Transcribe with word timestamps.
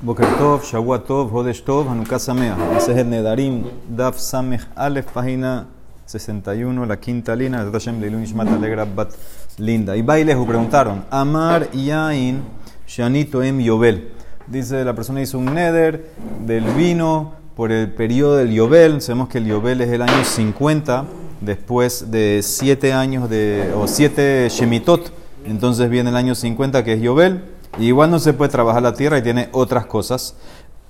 Boker 0.00 0.28
Tov, 0.38 0.62
Shavua 0.62 1.00
Tov, 1.00 1.32
Hodesh 1.32 1.64
Tov, 1.64 1.88
Hanukkah 1.88 2.20
Sameach. 2.20 2.56
Ese 2.76 2.92
es 2.92 2.98
el 2.98 3.10
Nedarim, 3.10 3.64
Daf 3.88 4.16
Samech 4.16 4.60
Aleph, 4.76 5.06
página 5.06 5.66
61, 6.06 6.86
la 6.86 6.96
quinta 6.98 7.34
línea, 7.34 7.68
Hashem 7.68 8.00
Leilu 8.00 8.18
Nishmat 8.18 8.46
Alegra 8.46 8.84
Bat 8.84 9.10
Linda. 9.58 9.96
Y 9.96 10.02
bailes 10.02 10.36
preguntaron, 10.36 11.04
Amar 11.10 11.72
Yain 11.72 12.44
Shanito 12.86 13.42
Em 13.42 13.58
Yobel. 13.58 14.12
Dice, 14.46 14.84
la 14.84 14.94
persona 14.94 15.20
hizo 15.20 15.36
un 15.36 15.46
neder 15.46 16.12
del 16.46 16.62
vino 16.76 17.32
por 17.56 17.72
el 17.72 17.92
periodo 17.92 18.36
del 18.36 18.52
Yobel. 18.52 19.00
Sabemos 19.00 19.28
que 19.28 19.38
el 19.38 19.46
Yobel 19.46 19.80
es 19.80 19.88
el 19.88 20.02
año 20.02 20.24
50, 20.24 21.06
después 21.40 22.08
de 22.08 22.38
7 22.44 22.92
años 22.92 23.28
de, 23.28 23.74
o 23.76 23.88
7 23.88 24.46
Shemitot. 24.48 25.10
Entonces 25.44 25.90
viene 25.90 26.10
el 26.10 26.16
año 26.16 26.36
50 26.36 26.84
que 26.84 26.92
es 26.92 27.00
Yobel 27.00 27.57
igual 27.78 28.10
no 28.10 28.18
se 28.18 28.32
puede 28.32 28.50
trabajar 28.50 28.82
la 28.82 28.94
tierra 28.94 29.18
y 29.18 29.22
tiene 29.22 29.48
otras 29.52 29.86
cosas. 29.86 30.34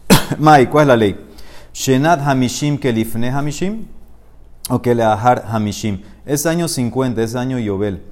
Mai, 0.38 0.68
¿cuál 0.68 0.82
es 0.82 0.88
la 0.88 0.96
ley? 0.96 1.26
Shenat 1.72 2.20
Hamishim 2.20 2.78
Kelifne 2.78 3.30
Hamishim 3.30 3.86
o 4.70 4.80
Kelahar 4.80 5.44
Hamishim. 5.48 6.02
Es 6.26 6.46
año 6.46 6.68
50, 6.68 7.22
es 7.22 7.34
año 7.34 7.58
Yobel. 7.58 8.02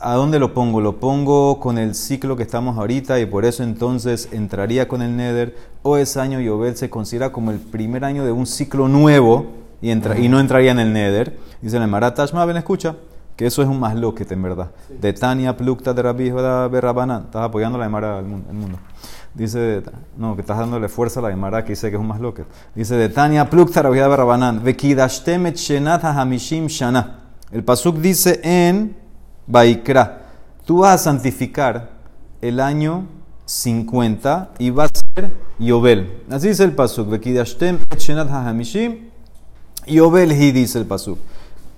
¿A 0.00 0.14
dónde 0.14 0.38
lo 0.38 0.52
pongo? 0.52 0.80
Lo 0.80 0.98
pongo 0.98 1.60
con 1.60 1.78
el 1.78 1.94
ciclo 1.94 2.36
que 2.36 2.42
estamos 2.42 2.76
ahorita 2.76 3.20
y 3.20 3.26
por 3.26 3.44
eso 3.44 3.62
entonces 3.62 4.28
entraría 4.32 4.88
con 4.88 5.02
el 5.02 5.16
Neder. 5.16 5.56
O 5.82 5.96
ese 5.96 6.20
año 6.20 6.40
Yobel 6.40 6.76
se 6.76 6.90
considera 6.90 7.30
como 7.30 7.50
el 7.50 7.58
primer 7.58 8.04
año 8.04 8.24
de 8.24 8.32
un 8.32 8.46
ciclo 8.46 8.88
nuevo 8.88 9.46
y, 9.80 9.90
entra, 9.90 10.18
y 10.18 10.28
no 10.28 10.40
entraría 10.40 10.72
en 10.72 10.80
el 10.80 10.92
Neder. 10.92 11.38
Dice 11.60 11.76
el 11.76 11.86
Maratashma, 11.86 12.44
ven, 12.44 12.56
escucha 12.56 12.96
que 13.36 13.46
eso 13.46 13.62
es 13.62 13.68
un 13.68 13.80
más 13.80 13.94
loquete 13.94 14.34
en 14.34 14.42
verdad. 14.42 14.70
De 15.00 15.12
Tania 15.12 15.56
Plukta 15.56 15.94
de 15.94 16.02
Rabbi 16.02 16.30
Berrabanán. 16.30 17.24
Estás 17.24 17.44
apoyando 17.44 17.78
la 17.78 17.86
Emara 17.86 18.18
al 18.18 18.24
mundo. 18.24 18.78
Dice, 19.34 19.82
no, 20.18 20.34
que 20.34 20.42
estás 20.42 20.58
dándole 20.58 20.88
fuerza 20.88 21.20
a 21.20 21.22
la 21.22 21.30
Emara 21.30 21.64
que 21.64 21.70
dice 21.70 21.88
que 21.88 21.96
es 21.96 22.00
un 22.00 22.08
más 22.08 22.20
loquete. 22.20 22.48
Dice, 22.74 22.96
de 22.96 23.08
Tania 23.08 23.48
Plukta 23.48 23.82
Rabbi 23.82 23.98
Berrabanán. 23.98 24.62
Vekidashtem 24.62 25.52
shenat 25.54 26.04
hamishim 26.04 26.66
shana. 26.66 27.20
El 27.50 27.64
pasuk 27.64 27.96
dice 27.96 28.40
en 28.42 28.96
Baikra. 29.46 30.22
Tú 30.66 30.78
vas 30.78 30.94
a 30.94 30.98
santificar 30.98 31.90
el 32.40 32.60
año 32.60 33.06
50 33.46 34.52
y 34.58 34.70
va 34.70 34.84
a 34.84 34.88
ser 34.88 35.32
Yobel. 35.58 36.22
Así 36.30 36.48
dice 36.48 36.64
el 36.64 36.74
pasuk. 36.74 37.08
Vekidashtem 37.08 37.78
shenat 37.96 38.28
hamishim. 38.28 39.08
Yobel 39.86 40.32
hi 40.32 40.52
dice 40.52 40.78
el 40.78 40.84
pasuk. 40.84 41.18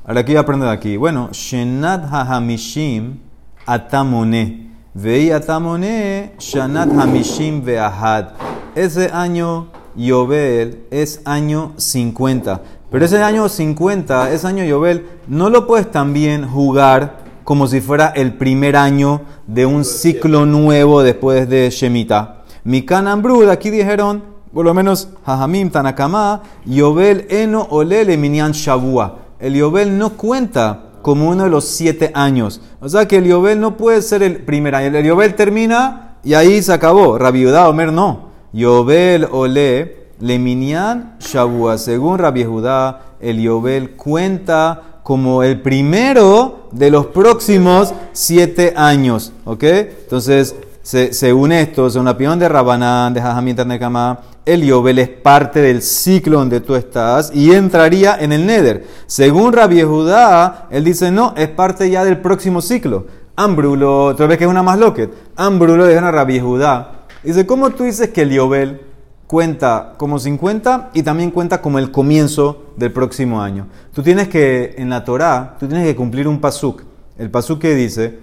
Ahora 0.06 0.20
aquí 0.20 0.36
aprender 0.36 0.68
aquí. 0.68 0.98
Bueno, 0.98 1.30
Shenat 1.32 2.12
Hamishim 2.12 3.20
Atamone. 3.64 4.70
Vei 4.92 5.30
Atamone 5.30 6.32
Shanat 6.38 6.90
Hamishim 6.90 7.64
Veahad. 7.64 8.26
Ese 8.74 9.08
año 9.10 9.68
Yobel 9.96 10.84
es 10.90 11.22
año 11.24 11.72
50. 11.78 12.60
Pero 12.90 13.02
ese 13.02 13.22
año 13.22 13.48
50, 13.48 14.30
ese 14.30 14.46
año 14.46 14.62
Yobel, 14.64 15.06
no 15.26 15.48
lo 15.48 15.66
puedes 15.66 15.90
también 15.90 16.46
jugar 16.46 17.24
como 17.42 17.66
si 17.66 17.80
fuera 17.80 18.08
el 18.08 18.34
primer 18.34 18.76
año 18.76 19.22
de 19.46 19.64
un 19.64 19.86
ciclo 19.86 20.44
nuevo 20.44 21.02
después 21.02 21.48
de 21.48 21.70
Shemitah. 21.70 22.42
Mikan 22.64 23.08
Ambrud, 23.08 23.48
aquí 23.48 23.70
dijeron, 23.70 24.22
por 24.52 24.66
lo 24.66 24.74
menos 24.74 25.08
Hajamim 25.24 25.70
Tanakama, 25.70 26.42
Yobel 26.66 27.26
Eno 27.30 27.66
Olele 27.70 28.18
Minyan 28.18 28.52
Shavua 28.52 29.23
el 29.44 29.54
Yobel 29.56 29.98
no 29.98 30.16
cuenta 30.16 30.84
como 31.02 31.28
uno 31.28 31.44
de 31.44 31.50
los 31.50 31.66
siete 31.66 32.10
años. 32.14 32.62
O 32.80 32.88
sea 32.88 33.06
que 33.06 33.18
el 33.18 33.26
Yobel 33.26 33.60
no 33.60 33.76
puede 33.76 34.00
ser 34.00 34.22
el 34.22 34.38
primer 34.38 34.74
año. 34.74 34.86
El 34.96 35.04
Yobel 35.04 35.34
termina 35.34 36.16
y 36.24 36.32
ahí 36.32 36.62
se 36.62 36.72
acabó. 36.72 37.18
Rabiudá, 37.18 37.68
Omer 37.68 37.92
no. 37.92 38.30
Yobel 38.54 39.28
ole 39.30 40.08
leminian 40.18 41.16
shabua. 41.20 41.76
Según 41.76 42.20
Rabbi 42.20 42.44
Judá, 42.44 43.16
el 43.20 43.42
Yobel 43.42 43.96
cuenta 43.96 45.00
como 45.02 45.42
el 45.42 45.60
primero 45.60 46.70
de 46.72 46.90
los 46.90 47.08
próximos 47.08 47.92
siete 48.14 48.72
años. 48.74 49.34
¿Ok? 49.44 49.62
Entonces, 49.62 50.56
según 50.84 51.50
esto, 51.52 51.88
según 51.88 52.04
la 52.04 52.10
opinión 52.10 52.38
de 52.38 52.46
Rabanán, 52.46 53.14
de 53.14 53.22
Jajamín 53.22 53.56
Nekama, 53.66 54.20
el 54.44 54.62
Yobel 54.62 54.98
es 54.98 55.08
parte 55.08 55.62
del 55.62 55.80
ciclo 55.80 56.38
donde 56.38 56.60
tú 56.60 56.74
estás 56.74 57.32
y 57.34 57.52
entraría 57.52 58.18
en 58.20 58.32
el 58.32 58.44
Neder. 58.44 58.86
Según 59.06 59.54
Rabbi 59.54 59.80
Judá, 59.80 60.66
él 60.70 60.84
dice, 60.84 61.10
no, 61.10 61.32
es 61.38 61.48
parte 61.48 61.88
ya 61.88 62.04
del 62.04 62.18
próximo 62.18 62.60
ciclo. 62.60 63.06
Ambrulo, 63.34 64.14
tú 64.14 64.26
ves 64.26 64.36
que 64.36 64.44
es 64.44 64.50
una 64.50 64.62
más 64.62 64.78
loquet. 64.78 65.10
Ambrulo 65.36 65.86
dice 65.86 65.98
a 65.98 66.10
Rabbi 66.10 66.38
Judá. 66.38 67.06
Dice, 67.22 67.46
¿cómo 67.46 67.70
tú 67.70 67.84
dices 67.84 68.10
que 68.10 68.20
el 68.20 68.30
Yobel 68.30 68.82
cuenta 69.26 69.94
como 69.96 70.18
50 70.18 70.90
y 70.92 71.02
también 71.02 71.30
cuenta 71.30 71.62
como 71.62 71.78
el 71.78 71.90
comienzo 71.90 72.74
del 72.76 72.92
próximo 72.92 73.40
año? 73.40 73.68
Tú 73.94 74.02
tienes 74.02 74.28
que, 74.28 74.74
en 74.76 74.90
la 74.90 75.02
Torah, 75.02 75.56
tú 75.58 75.66
tienes 75.66 75.86
que 75.86 75.96
cumplir 75.96 76.28
un 76.28 76.42
pasuk. 76.42 76.82
El 77.16 77.30
pasuk 77.30 77.58
que 77.58 77.74
dice, 77.74 78.18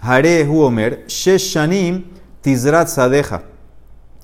Hare 0.00 0.44
Huomer, 0.44 1.04
Shesh 1.06 1.54
Shanim 1.54 2.04
Tizrat 2.40 2.88
Sadeja, 2.88 3.42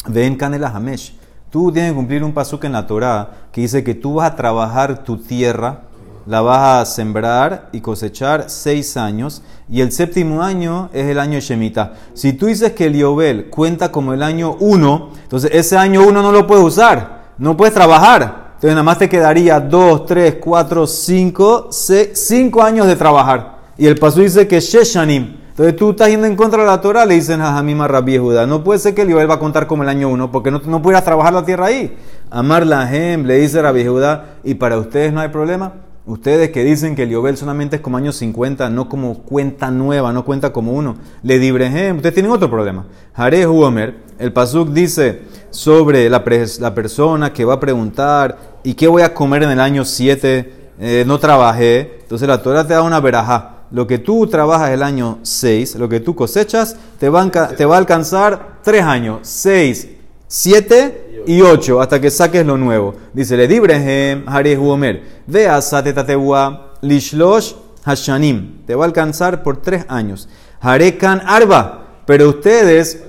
Ven 0.06 0.36
Kanela 0.36 0.68
Hamesh. 0.68 1.14
Tú 1.50 1.70
tienes 1.70 1.90
que 1.90 1.96
cumplir 1.96 2.24
un 2.24 2.32
pasuk 2.32 2.64
en 2.64 2.72
la 2.72 2.86
Torah 2.86 3.48
que 3.52 3.60
dice 3.60 3.84
que 3.84 3.94
tú 3.94 4.14
vas 4.14 4.30
a 4.30 4.36
trabajar 4.36 5.04
tu 5.04 5.18
tierra, 5.18 5.82
la 6.24 6.40
vas 6.40 6.80
a 6.80 6.90
sembrar 6.90 7.68
y 7.72 7.80
cosechar 7.80 8.48
seis 8.48 8.96
años, 8.96 9.42
y 9.68 9.80
el 9.80 9.92
séptimo 9.92 10.42
año 10.42 10.88
es 10.92 11.06
el 11.06 11.18
año 11.18 11.40
Shemitah. 11.40 11.94
Si 12.14 12.32
tú 12.32 12.46
dices 12.46 12.72
que 12.72 12.86
el 12.86 12.94
Yobel 12.94 13.50
cuenta 13.50 13.90
como 13.90 14.14
el 14.14 14.22
año 14.22 14.56
uno, 14.60 15.10
entonces 15.24 15.50
ese 15.52 15.76
año 15.76 16.06
uno 16.06 16.22
no 16.22 16.32
lo 16.32 16.46
puedes 16.46 16.64
usar, 16.64 17.32
no 17.38 17.56
puedes 17.56 17.74
trabajar. 17.74 18.52
Entonces 18.54 18.70
nada 18.70 18.84
más 18.84 18.98
te 18.98 19.08
quedaría 19.08 19.58
dos, 19.58 20.06
tres, 20.06 20.36
cuatro, 20.40 20.86
cinco, 20.86 21.68
seis, 21.72 22.10
cinco 22.14 22.62
años 22.62 22.86
de 22.86 22.94
trabajar. 22.94 23.58
Y 23.76 23.86
el 23.88 23.98
pasuk 23.98 24.22
dice 24.22 24.46
que 24.46 24.60
Sheshanim. 24.60 25.41
Entonces 25.52 25.76
tú 25.76 25.90
estás 25.90 26.08
yendo 26.08 26.26
en 26.26 26.34
contra 26.34 26.62
de 26.62 26.66
la 26.66 26.80
Torah, 26.80 27.04
le 27.04 27.14
dicen 27.14 27.42
a 27.42 27.52
Jamima 27.52 27.86
Rabbi 27.86 28.16
Judá. 28.16 28.46
No 28.46 28.64
puede 28.64 28.78
ser 28.78 28.94
que 28.94 29.02
el 29.02 29.08
Yobel 29.08 29.28
va 29.28 29.34
a 29.34 29.38
contar 29.38 29.66
como 29.66 29.82
el 29.82 29.88
año 29.90 30.08
uno, 30.08 30.32
porque 30.32 30.50
no, 30.50 30.62
no 30.64 30.80
pudieras 30.80 31.04
trabajar 31.04 31.34
la 31.34 31.44
tierra 31.44 31.66
ahí. 31.66 31.94
Amar 32.30 32.66
la 32.66 32.90
Hem, 32.90 33.26
le 33.26 33.36
dice 33.36 33.60
Rabbi 33.60 33.84
Judá, 33.84 34.36
y 34.44 34.54
para 34.54 34.78
ustedes 34.78 35.12
no 35.12 35.20
hay 35.20 35.28
problema. 35.28 35.74
Ustedes 36.06 36.52
que 36.52 36.64
dicen 36.64 36.96
que 36.96 37.02
el 37.02 37.10
Yobel 37.10 37.36
solamente 37.36 37.76
es 37.76 37.82
como 37.82 37.98
año 37.98 38.12
50, 38.12 38.70
no 38.70 38.88
como 38.88 39.18
cuenta 39.24 39.70
nueva, 39.70 40.10
no 40.14 40.24
cuenta 40.24 40.54
como 40.54 40.72
uno. 40.72 40.96
Le 41.22 41.38
dibrehem, 41.38 41.96
ustedes 41.96 42.14
tienen 42.14 42.32
otro 42.32 42.48
problema. 42.48 42.86
Hare 43.12 43.46
Huomer, 43.46 43.96
el 44.18 44.32
Pasuk 44.32 44.70
dice 44.70 45.20
sobre 45.50 46.08
la, 46.08 46.24
la, 46.60 46.74
persona 46.74 47.30
que 47.34 47.44
va 47.44 47.54
a 47.54 47.60
preguntar, 47.60 48.38
¿y 48.64 48.72
qué 48.72 48.88
voy 48.88 49.02
a 49.02 49.12
comer 49.12 49.42
en 49.42 49.50
el 49.50 49.60
año 49.60 49.84
7? 49.84 50.52
Eh, 50.80 51.04
no 51.06 51.18
trabajé. 51.18 51.98
Entonces 52.00 52.26
la 52.26 52.42
Torah 52.42 52.66
te 52.66 52.72
da 52.72 52.80
una 52.80 52.98
verajá 52.98 53.61
lo 53.72 53.86
que 53.86 53.98
tú 53.98 54.26
trabajas 54.26 54.70
el 54.70 54.82
año 54.82 55.18
6, 55.22 55.76
lo 55.76 55.88
que 55.88 56.00
tú 56.00 56.14
cosechas, 56.14 56.76
te 56.98 57.08
va, 57.08 57.22
a, 57.22 57.76
alcanzar 57.76 58.58
3 58.62 58.82
años, 58.82 59.20
6, 59.22 59.88
7 60.28 61.24
y 61.26 61.40
8, 61.40 61.80
hasta 61.80 62.00
que 62.00 62.10
saques 62.10 62.44
lo 62.44 62.56
nuevo. 62.58 62.94
Dice, 63.12 63.36
le 63.36 63.48
dibrehem 63.48 64.24
harehu 64.26 64.68
omer, 64.68 65.02
vea 65.26 65.60
satetatewa 65.60 66.74
lishlosh 66.82 67.54
hashanim, 67.84 68.64
te 68.66 68.74
va 68.74 68.84
a 68.84 68.86
alcanzar 68.86 69.42
por 69.42 69.62
3 69.62 69.86
años. 69.88 70.28
Harekan 70.60 71.22
arba, 71.26 72.02
pero 72.06 72.28
ustedes 72.28 73.02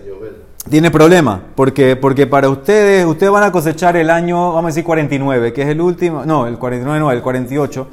tienen 0.70 0.94
problema, 0.94 1.42
porque, 1.56 1.98
porque 1.98 2.26
para 2.26 2.48
ustedes, 2.48 3.06
ustedes 3.06 3.32
van 3.32 3.44
a 3.44 3.52
cosechar 3.52 3.98
el 3.98 4.10
año, 4.10 4.54
vamos 4.54 4.64
a 4.64 4.68
decir 4.68 4.86
49, 4.86 5.52
que 5.52 5.62
es 5.62 5.68
el 5.68 5.82
último, 5.82 6.26
no, 6.26 6.48
el 6.48 6.58
49 6.58 7.00
no, 7.00 7.12
el 7.12 7.22
48, 7.22 7.88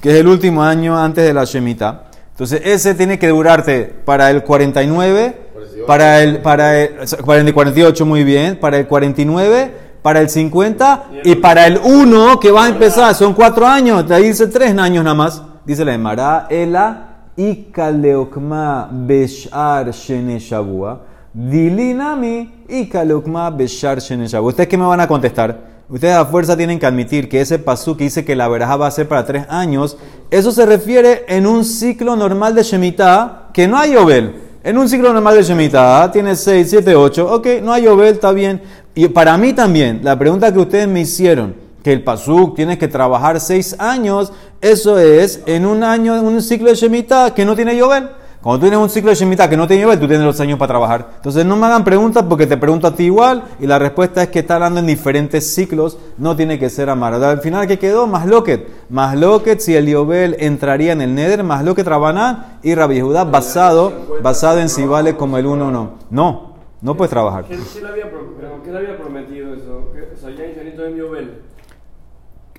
que 0.00 0.10
es 0.10 0.16
el 0.16 0.26
último 0.26 0.62
año 0.62 0.98
antes 0.98 1.24
de 1.24 1.32
la 1.32 1.44
Shemitah. 1.44 2.05
Entonces, 2.36 2.60
ese 2.66 2.94
tiene 2.94 3.18
que 3.18 3.28
durarte 3.28 3.94
para 4.04 4.30
el 4.30 4.44
49, 4.44 5.38
para 5.86 6.22
el, 6.22 6.42
para 6.42 6.82
el, 6.82 7.54
48, 7.54 8.04
muy 8.04 8.24
bien, 8.24 8.60
para 8.60 8.76
el 8.76 8.86
49, 8.86 9.72
para 10.02 10.20
el 10.20 10.28
50 10.28 11.04
y 11.24 11.36
para 11.36 11.66
el 11.66 11.80
1 11.82 12.38
que 12.38 12.50
va 12.50 12.66
a 12.66 12.68
empezar. 12.68 13.14
Son 13.14 13.32
cuatro 13.32 13.66
años, 13.66 14.06
de 14.06 14.14
ahí 14.14 14.24
dice 14.24 14.48
tres 14.48 14.76
años 14.76 15.02
nada 15.02 15.16
más. 15.16 15.42
Dice 15.64 15.82
la 15.82 15.94
Emara, 15.94 16.46
Ela 16.50 17.22
y 17.38 17.70
Kaleokma 17.72 18.90
Beshar 18.92 19.90
Shene 19.92 20.38
Shabua. 20.38 21.00
Dilinami 21.32 22.64
y 22.68 22.86
Kaleokma 22.86 23.48
Beshar 23.48 23.98
Shene 23.98 24.26
Shabua. 24.26 24.50
¿Ustedes 24.50 24.68
qué 24.68 24.76
me 24.76 24.84
van 24.84 25.00
a 25.00 25.08
contestar? 25.08 25.75
Ustedes 25.88 26.16
a 26.16 26.24
fuerza 26.26 26.56
tienen 26.56 26.80
que 26.80 26.86
admitir 26.86 27.28
que 27.28 27.40
ese 27.40 27.60
pasú 27.60 27.96
que 27.96 28.02
dice 28.02 28.24
que 28.24 28.34
la 28.34 28.48
veraja 28.48 28.76
va 28.76 28.88
a 28.88 28.90
ser 28.90 29.06
para 29.06 29.24
tres 29.24 29.46
años, 29.48 29.96
eso 30.32 30.50
se 30.50 30.66
refiere 30.66 31.24
en 31.28 31.46
un 31.46 31.64
ciclo 31.64 32.16
normal 32.16 32.56
de 32.56 32.64
Shemitah, 32.64 33.50
que 33.54 33.68
no 33.68 33.78
hay 33.78 33.92
Yobel. 33.92 34.34
En 34.64 34.78
un 34.78 34.88
ciclo 34.88 35.12
normal 35.12 35.36
de 35.36 35.44
Shemitah, 35.44 36.10
tiene 36.10 36.34
seis, 36.34 36.70
siete, 36.70 36.96
ocho, 36.96 37.32
ok, 37.32 37.46
no 37.62 37.72
hay 37.72 37.84
Yobel, 37.84 38.14
está 38.14 38.32
bien. 38.32 38.62
Y 38.96 39.06
para 39.06 39.38
mí 39.38 39.52
también, 39.52 40.00
la 40.02 40.18
pregunta 40.18 40.52
que 40.52 40.58
ustedes 40.58 40.88
me 40.88 41.02
hicieron, 41.02 41.54
que 41.84 41.92
el 41.92 42.02
pasuk 42.02 42.56
tiene 42.56 42.76
que 42.78 42.88
trabajar 42.88 43.38
seis 43.38 43.76
años, 43.78 44.32
eso 44.60 44.98
es 44.98 45.42
en 45.46 45.64
un 45.64 45.84
año, 45.84 46.16
en 46.16 46.24
un 46.24 46.42
ciclo 46.42 46.68
de 46.68 46.74
Shemitah 46.74 47.32
que 47.32 47.44
no 47.44 47.54
tiene 47.54 47.76
Yobel. 47.76 48.08
Cuando 48.46 48.60
tú 48.60 48.66
tienes 48.70 48.78
un 48.78 48.88
ciclo 48.88 49.10
de 49.10 49.16
Shemitah 49.16 49.50
que 49.50 49.56
no 49.56 49.66
tiene 49.66 49.82
Yobel, 49.82 49.98
tú 49.98 50.06
tienes 50.06 50.24
los 50.24 50.38
años 50.38 50.56
para 50.56 50.68
trabajar. 50.68 51.08
Entonces 51.16 51.44
no 51.44 51.56
me 51.56 51.66
hagan 51.66 51.82
preguntas 51.82 52.24
porque 52.28 52.46
te 52.46 52.56
pregunto 52.56 52.86
a 52.86 52.94
ti 52.94 53.02
igual 53.06 53.42
y 53.58 53.66
la 53.66 53.76
respuesta 53.76 54.22
es 54.22 54.28
que 54.28 54.38
está 54.38 54.54
hablando 54.54 54.78
en 54.78 54.86
diferentes 54.86 55.52
ciclos, 55.52 55.98
no 56.16 56.36
tiene 56.36 56.56
que 56.56 56.70
ser 56.70 56.88
amar. 56.88 57.14
Al 57.14 57.40
final, 57.40 57.66
¿qué 57.66 57.76
quedó? 57.76 58.06
Más 58.06 58.24
loquet. 58.24 58.68
Más 58.88 59.16
loquet 59.16 59.58
si 59.58 59.74
el 59.74 59.88
Yobel 59.88 60.36
entraría 60.38 60.92
en 60.92 61.00
el 61.00 61.12
Neder, 61.12 61.42
más 61.42 61.64
loquet 61.64 61.88
Rabaná 61.88 62.60
y 62.62 62.76
Rabbi 62.76 63.00
Judá 63.00 63.24
basado, 63.24 63.92
basado 64.22 64.60
en 64.60 64.68
si 64.68 64.86
vale 64.86 65.16
como 65.16 65.38
el 65.38 65.46
uno 65.46 65.66
o 65.66 65.70
no. 65.72 65.90
No, 66.10 66.52
no 66.82 66.96
puedes 66.96 67.10
trabajar. 67.10 67.46
¿Qué, 67.46 67.56
le, 67.56 67.88
había, 67.88 68.08
pro- 68.08 68.32
pero 68.38 68.62
¿qué 68.62 68.70
le 68.70 68.78
había 68.78 68.96
prometido 68.96 69.54
eso? 69.54 69.90
¿Qué- 69.92 70.14
o 70.14 70.20
sea, 70.20 70.30
ya 70.30 70.46
infinito 70.46 70.82
de 70.82 70.96
Yobel. 70.96 71.42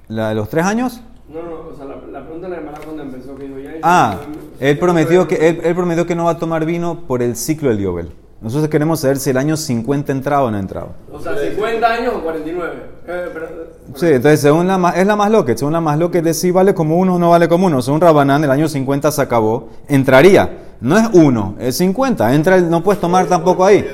¿La 0.10 0.28
de 0.28 0.36
los 0.36 0.50
tres 0.50 0.66
años? 0.66 1.00
No, 1.30 1.44
no, 1.44 1.70
o 1.72 1.76
sea, 1.76 1.86
la, 1.86 1.96
la 2.12 2.24
pregunta 2.24 2.48
de 2.48 2.52
la 2.54 2.58
hermana 2.60 2.78
cuando 2.84 3.04
empezó, 3.04 3.36
que 3.36 3.44
dijo 3.48 3.60
ya 3.60 3.72
Ah, 3.84 4.16
él 4.60 4.80
prometió, 4.80 5.28
que, 5.28 5.36
él, 5.50 5.60
él 5.64 5.76
prometió 5.76 6.06
que 6.06 6.16
no 6.16 6.26
va 6.26 6.32
a 6.32 6.38
tomar 6.40 6.66
vino 6.66 7.02
por 7.08 7.22
el 7.22 7.36
ciclo 7.36 7.70
del 7.70 7.80
Yobel. 7.80 8.12
Nosotros 8.40 8.70
queremos 8.70 9.00
saber 9.00 9.18
si 9.18 9.32
el 9.32 9.38
año 9.38 9.58
50 9.58 10.12
entraba 10.12 10.44
o 10.44 10.52
no 10.52 10.58
entraba. 10.60 10.90
O 11.12 11.20
sea, 11.20 11.36
50 11.38 11.86
años 11.88 12.14
o 12.16 12.22
49. 12.22 12.74
Eh, 13.08 13.30
pero- 13.34 13.48
Sí, 13.96 14.06
entonces 14.08 14.40
según 14.42 14.68
la, 14.68 14.94
es 14.96 15.08
la 15.08 15.16
más 15.16 15.32
loca, 15.32 15.58
según 15.58 15.74
la 15.74 15.82
más 15.82 15.98
loca 15.98 16.22
de 16.22 16.34
si 16.34 16.52
vale 16.52 16.74
como 16.74 16.98
uno 16.98 17.16
o 17.16 17.20
no 17.20 17.32
vale 17.32 17.50
como 17.50 17.66
uno. 17.66 17.82
Según 17.82 18.00
Rabanán, 18.00 18.44
el 18.44 18.52
año 18.52 18.68
50 18.70 19.12
se 19.12 19.22
acabó, 19.22 19.70
entraría. 19.90 20.60
No 20.80 20.98
es 20.98 21.10
uno, 21.14 21.56
es 21.60 21.78
50. 21.78 22.34
Entra, 22.36 22.56
el- 22.58 22.70
no 22.70 22.84
puedes 22.84 23.02
tomar 23.02 23.26
tampoco 23.26 23.66
ahí. 23.66 23.86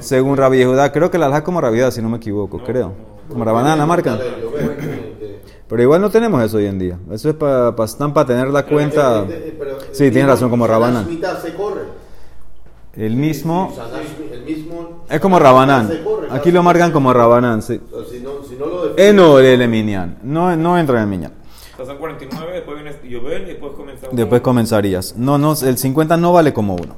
Según 0.00 0.36
Rabbi 0.36 0.58
Yehuda, 0.58 0.90
creo 0.90 1.10
que 1.10 1.16
la 1.18 1.28
deja 1.28 1.44
como 1.44 1.60
Rabbi 1.60 1.80
si 1.92 2.02
no 2.02 2.08
me 2.08 2.16
equivoco, 2.16 2.58
creo. 2.58 2.92
Como 3.28 3.44
Rabanán 3.44 3.78
la 3.78 3.86
marca. 3.86 4.16
Dale, 4.16 4.24
yo 4.42 4.50
veo 4.50 4.76
que- 4.76 5.12
Pero 5.72 5.84
igual 5.84 6.02
no 6.02 6.10
tenemos 6.10 6.42
eso 6.42 6.58
hoy 6.58 6.66
en 6.66 6.78
día. 6.78 6.98
Eso 7.10 7.30
es 7.30 7.34
para 7.34 7.74
para 8.12 8.26
tener 8.26 8.48
la 8.48 8.66
cuenta. 8.66 9.24
Eh, 9.26 9.56
pero, 9.58 9.78
Sí, 9.90 10.10
tienes 10.10 10.26
razón, 10.26 10.50
como 10.50 10.66
Rabanán. 10.66 11.06
Shemitah 11.06 11.40
se 11.40 11.54
corre. 11.54 11.80
El 12.94 13.16
mismo. 13.16 13.74
El 14.30 14.42
mismo 14.42 15.04
Es 15.08 15.18
como 15.18 15.38
Rabanán. 15.38 15.90
Aquí 16.28 16.50
lo 16.50 16.62
marcan 16.62 16.92
como 16.92 17.10
Rabanán, 17.14 17.62
sí. 17.62 17.80
Si 18.10 18.20
no, 18.20 18.44
si 18.46 18.56
no 18.56 18.66
lo 18.66 18.98
Eh, 18.98 19.14
el. 19.14 20.18
No, 20.22 20.54
no 20.58 20.78
entra 20.78 20.98
en 20.98 21.04
el 21.04 21.08
sea, 21.78 21.86
son 21.86 21.96
49, 21.96 22.52
después 22.52 22.82
viene 22.82 22.94
Yobel 23.08 23.42
y 23.44 23.46
después 23.46 23.72
comienza 23.72 24.08
uno. 24.10 24.16
Después 24.16 24.42
comenzarías. 24.42 25.16
No, 25.16 25.38
no, 25.38 25.54
el 25.54 25.78
50 25.78 26.18
no 26.18 26.34
vale 26.34 26.52
como 26.52 26.74
uno. 26.74 26.96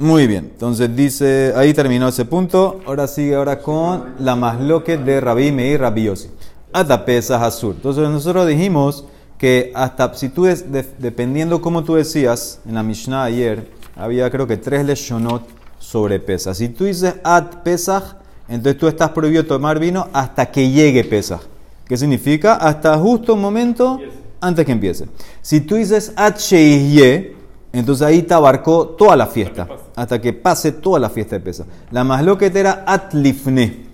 Muy 0.00 0.26
bien. 0.26 0.50
Entonces 0.52 0.96
dice, 0.96 1.52
ahí 1.54 1.72
terminó 1.72 2.08
ese 2.08 2.24
punto. 2.24 2.80
Ahora 2.86 3.06
sigue 3.06 3.36
ahora 3.36 3.60
con 3.60 4.16
la 4.18 4.34
masloque 4.34 4.96
de 4.96 5.20
Rabí 5.20 5.52
Meir 5.52 5.80
Rabbi 5.80 6.08
Yossi. 6.82 6.92
Atapesas 6.92 7.42
Azur. 7.42 7.74
Entonces 7.76 8.08
nosotros 8.08 8.46
dijimos 8.46 9.04
que 9.38 9.72
hasta 9.74 10.14
si 10.14 10.28
tú, 10.28 10.44
des- 10.44 10.70
de- 10.70 10.86
dependiendo 10.98 11.60
cómo 11.60 11.84
tú 11.84 11.94
decías 11.94 12.60
en 12.66 12.74
la 12.74 12.82
Mishnah 12.82 13.24
ayer, 13.24 13.68
había 13.96 14.30
creo 14.30 14.46
que 14.46 14.56
tres 14.56 14.84
leshonot 14.84 15.42
sobre 15.78 16.18
pesas. 16.20 16.56
Si 16.58 16.68
tú 16.68 16.84
dices 16.84 17.14
at 17.22 17.62
pesach, 17.62 18.02
entonces 18.48 18.78
tú 18.78 18.88
estás 18.88 19.10
prohibido 19.10 19.44
tomar 19.44 19.78
vino 19.78 20.08
hasta 20.12 20.46
que 20.46 20.70
llegue 20.70 21.04
pesach. 21.04 21.40
¿Qué 21.86 21.96
significa? 21.96 22.54
Hasta 22.54 22.96
justo 22.98 23.34
un 23.34 23.40
momento 23.40 23.98
antes 24.40 24.64
que 24.66 24.72
empiece. 24.72 25.06
Si 25.42 25.60
tú 25.60 25.76
dices 25.76 26.12
at 26.16 26.36
sheihye, 26.38 27.36
entonces 27.72 28.06
ahí 28.06 28.22
te 28.22 28.34
abarcó 28.34 28.86
toda 28.88 29.16
la 29.16 29.26
fiesta, 29.26 29.68
hasta 29.94 30.20
que 30.20 30.32
pase 30.32 30.72
toda 30.72 30.98
la 30.98 31.10
fiesta 31.10 31.36
de 31.36 31.40
pesach. 31.40 31.66
La 31.90 32.04
más 32.04 32.24
loqueta 32.24 32.58
era 32.58 32.84
at 32.86 33.12
lifne. 33.12 33.84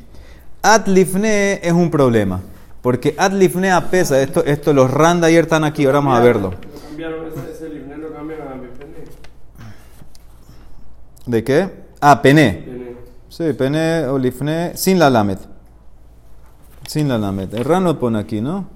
At 0.63 0.87
lifne 0.87 1.61
es 1.63 1.73
un 1.73 1.91
problema. 1.91 2.41
Porque 2.83 3.15
at 3.17 3.33
lifne 3.33 3.71
a 3.71 3.91
pesa, 3.91 4.21
esto, 4.21 4.45
esto 4.45 4.73
los 4.73 4.91
randa 4.91 5.29
ayer 5.29 5.45
están 5.45 5.63
aquí, 5.63 5.87
ahora 5.87 6.01
vamos 6.01 6.19
a 6.19 6.21
verlo. 6.21 6.55
¿De 11.25 11.45
qué? 11.45 11.71
Ah, 12.01 12.21
pené. 12.21 12.67
Sí, 13.29 13.53
pené 13.53 14.07
o 14.07 14.19
lifne 14.19 14.73
sin 14.75 14.99
la 14.99 15.09
lamet. 15.09 15.39
Sin 16.87 17.09
la 17.09 17.17
lamet. 17.17 17.55
El 17.55 17.65
ran 17.65 17.85
lo 17.85 17.99
pone 17.99 18.19
aquí, 18.19 18.41
¿no? 18.41 18.67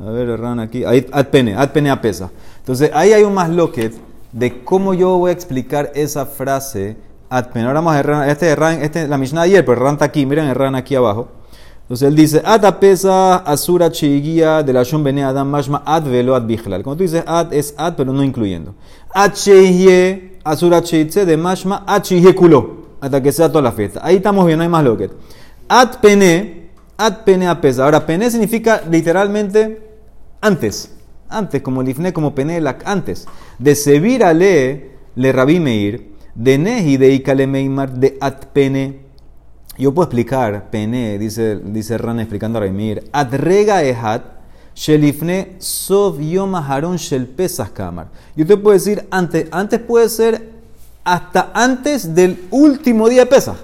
A 0.00 0.10
ver, 0.10 0.30
el 0.30 0.38
ran 0.38 0.58
aquí. 0.58 0.84
Ahí, 0.84 1.06
at 1.12 1.26
pene, 1.26 1.54
at 1.54 1.70
pene 1.72 1.90
a 1.90 2.00
pesa. 2.00 2.30
Entonces, 2.58 2.90
ahí 2.94 3.12
hay 3.12 3.22
un 3.22 3.34
más 3.34 3.50
loquet 3.50 3.94
de 4.32 4.64
cómo 4.64 4.94
yo 4.94 5.18
voy 5.18 5.30
a 5.30 5.32
explicar 5.32 5.92
esa 5.94 6.24
frase 6.24 6.96
at 7.28 7.48
pene. 7.52 7.66
Ahora 7.66 7.80
vamos 7.80 7.94
a 7.94 8.02
ran, 8.02 8.28
este 8.30 8.50
es 8.50 8.58
ran, 8.58 8.82
este 8.82 9.02
es 9.02 9.08
la 9.08 9.18
Mishnah 9.18 9.42
ayer, 9.42 9.64
pero 9.64 9.78
el 9.78 9.84
ran 9.84 9.94
está 9.94 10.06
aquí. 10.06 10.24
Miren 10.24 10.46
el 10.46 10.54
ran 10.54 10.74
aquí 10.74 10.94
abajo. 10.94 11.28
Entonces 11.86 12.08
él 12.08 12.16
dice, 12.16 12.42
at 12.44 12.64
a 12.64 12.80
pesa 12.80 13.36
asura 13.36 13.92
cheiguía 13.92 14.64
de 14.64 14.72
la 14.72 14.82
shon 14.82 15.04
bene 15.04 15.22
adam 15.22 15.48
mashma 15.48 15.84
ad 15.86 16.02
velo 16.02 16.34
ad 16.34 16.42
bichlal. 16.42 16.82
Cuando 16.82 16.98
tú 16.98 17.02
dices 17.04 17.22
ad, 17.24 17.52
es 17.52 17.76
ad, 17.78 17.94
pero 17.94 18.12
no 18.12 18.24
incluyendo. 18.24 18.74
Cheiguie 19.32 20.38
asura 20.42 20.82
cheitze 20.82 21.24
de 21.24 21.36
mashma 21.36 21.84
ad. 21.86 22.02
Hasta 23.00 23.22
que 23.22 23.30
sea 23.30 23.48
toda 23.48 23.62
la 23.62 23.70
fiesta. 23.70 24.00
Ahí 24.02 24.16
estamos 24.16 24.44
bien, 24.46 24.58
no 24.58 24.64
hay 24.64 24.68
más 24.68 24.82
loquet. 24.82 25.12
At 25.68 26.00
pene, 26.00 26.70
at 26.96 27.18
pene 27.24 27.46
a 27.46 27.60
pesa. 27.60 27.84
Ahora, 27.84 28.04
pene 28.04 28.32
significa 28.32 28.82
literalmente 28.90 29.80
antes. 30.40 30.92
Antes, 31.28 31.62
como 31.62 31.84
lifne, 31.84 32.12
como 32.12 32.34
pene, 32.34 32.60
antes. 32.84 33.28
De 33.60 33.76
sevir 33.76 34.24
ale, 34.24 34.90
le 35.14 35.30
rabí 35.30 35.60
meir, 35.60 36.14
de 36.34 36.58
nehi 36.58 36.96
de 36.96 37.12
ikale 37.12 37.46
meimar, 37.46 37.92
de 37.92 38.18
at 38.20 38.46
pene. 38.46 39.05
Yo 39.78 39.92
puedo 39.92 40.04
explicar, 40.04 40.70
pene, 40.70 41.18
dice, 41.18 41.60
dice 41.62 41.98
Ran 41.98 42.20
explicando 42.20 42.58
a 42.58 42.62
Raimir, 42.62 43.08
at 43.12 43.32
rega 43.32 43.82
ehat, 43.82 44.22
shelifne 44.74 45.56
sov 45.58 46.20
yom 46.20 46.54
aharon 46.54 46.96
shel 46.96 47.26
pesach 47.26 47.72
kamar. 47.72 48.08
Yo 48.34 48.46
te 48.46 48.56
puedo 48.56 48.74
decir, 48.74 49.06
antes, 49.10 49.48
antes 49.50 49.80
puede 49.80 50.08
ser 50.08 50.56
hasta 51.06 51.52
antes 51.54 52.16
del 52.16 52.46
último 52.50 53.08
día 53.08 53.20
de 53.20 53.26
Pesach. 53.26 53.56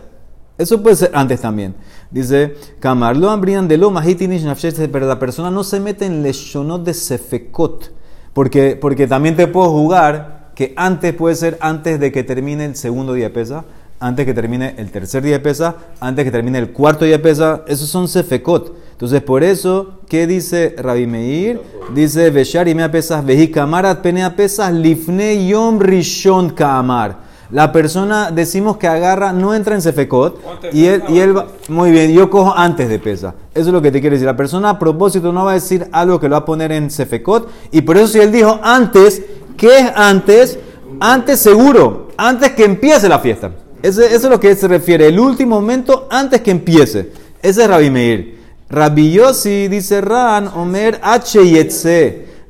Eso 0.56 0.80
puede 0.80 0.94
ser 0.94 1.10
antes 1.12 1.40
también. 1.40 1.74
Dice, 2.08 2.54
Kamar, 2.78 3.16
lo 3.16 3.30
hambrian 3.30 3.66
de 3.66 3.76
lo 3.76 3.90
mahitinish 3.90 4.44
nafshet, 4.44 4.90
pero 4.92 5.06
la 5.06 5.18
persona 5.18 5.50
no 5.50 5.64
se 5.64 5.80
mete 5.80 6.06
en 6.06 6.22
leshonot 6.22 6.84
de 6.84 6.94
sefekot. 6.94 7.90
Porque, 8.32 8.78
porque 8.80 9.08
también 9.08 9.34
te 9.34 9.48
puedo 9.48 9.70
jugar 9.70 10.52
que 10.54 10.72
antes 10.76 11.14
puede 11.14 11.34
ser 11.34 11.58
antes 11.60 11.98
de 11.98 12.12
que 12.12 12.22
termine 12.22 12.64
el 12.64 12.76
segundo 12.76 13.12
día 13.12 13.24
de 13.24 13.34
Pesach, 13.34 13.64
antes 14.02 14.26
que 14.26 14.34
termine 14.34 14.74
el 14.76 14.90
tercer 14.90 15.22
día 15.22 15.34
de 15.34 15.40
Pesach, 15.40 15.76
antes 16.00 16.24
que 16.24 16.30
termine 16.30 16.58
el 16.58 16.72
cuarto 16.72 17.04
día 17.04 17.18
de 17.18 17.22
Pesach. 17.22 17.62
Esos 17.68 17.88
son 17.88 18.08
sefekot. 18.08 18.74
Entonces, 18.90 19.22
por 19.22 19.44
eso, 19.44 20.00
¿qué 20.08 20.26
dice 20.26 20.74
Rabbi 20.76 21.06
Meir? 21.06 21.60
Dice, 21.94 22.30
Veshar 22.30 22.68
y 22.68 22.74
mea 22.74 22.90
Pesach, 22.90 23.24
veji 23.24 23.48
kamarat 23.48 24.00
penea 24.00 24.34
Pesach, 24.34 24.72
lifne 24.72 25.46
yom 25.46 25.78
rishon 25.78 26.50
kamar. 26.50 27.16
La 27.50 27.70
persona, 27.70 28.30
decimos 28.30 28.76
que 28.76 28.88
agarra, 28.88 29.32
no 29.32 29.54
entra 29.54 29.76
en 29.76 29.82
Antes 29.86 30.72
y 30.72 30.86
él, 30.86 31.02
y 31.08 31.18
él 31.18 31.36
va, 31.36 31.46
muy 31.68 31.90
bien, 31.90 32.10
yo 32.12 32.30
cojo 32.30 32.54
antes 32.56 32.88
de 32.88 32.98
pesa. 32.98 33.34
Eso 33.54 33.68
es 33.68 33.72
lo 33.72 33.82
que 33.82 33.92
te 33.92 34.00
quiere 34.00 34.16
decir. 34.16 34.26
La 34.26 34.36
persona 34.36 34.70
a 34.70 34.78
propósito 34.78 35.32
no 35.32 35.44
va 35.44 35.52
a 35.52 35.54
decir 35.54 35.86
algo 35.92 36.18
que 36.18 36.28
lo 36.28 36.32
va 36.32 36.38
a 36.38 36.44
poner 36.44 36.72
en 36.72 36.90
Sefekot, 36.90 37.48
y 37.70 37.82
por 37.82 37.98
eso 37.98 38.08
si 38.08 38.20
él 38.20 38.32
dijo 38.32 38.58
antes, 38.62 39.22
¿qué 39.56 39.78
es 39.78 39.92
antes? 39.94 40.58
Antes 40.98 41.40
seguro, 41.40 42.08
antes 42.16 42.52
que 42.52 42.64
empiece 42.64 43.08
la 43.08 43.18
fiesta. 43.18 43.50
Eso 43.82 44.02
es 44.02 44.22
lo 44.22 44.38
que 44.38 44.54
se 44.54 44.68
refiere, 44.68 45.08
el 45.08 45.18
último 45.18 45.60
momento 45.60 46.06
antes 46.10 46.40
que 46.40 46.52
empiece. 46.52 47.10
Ese 47.42 47.62
es 47.62 47.68
Rabbi 47.68 47.90
Meir. 47.90 48.38
Rabbi 48.70 49.12
Yossi 49.12 49.68
dice 49.68 50.00
Ran, 50.00 50.48
Omer 50.48 51.00
H 51.02 51.38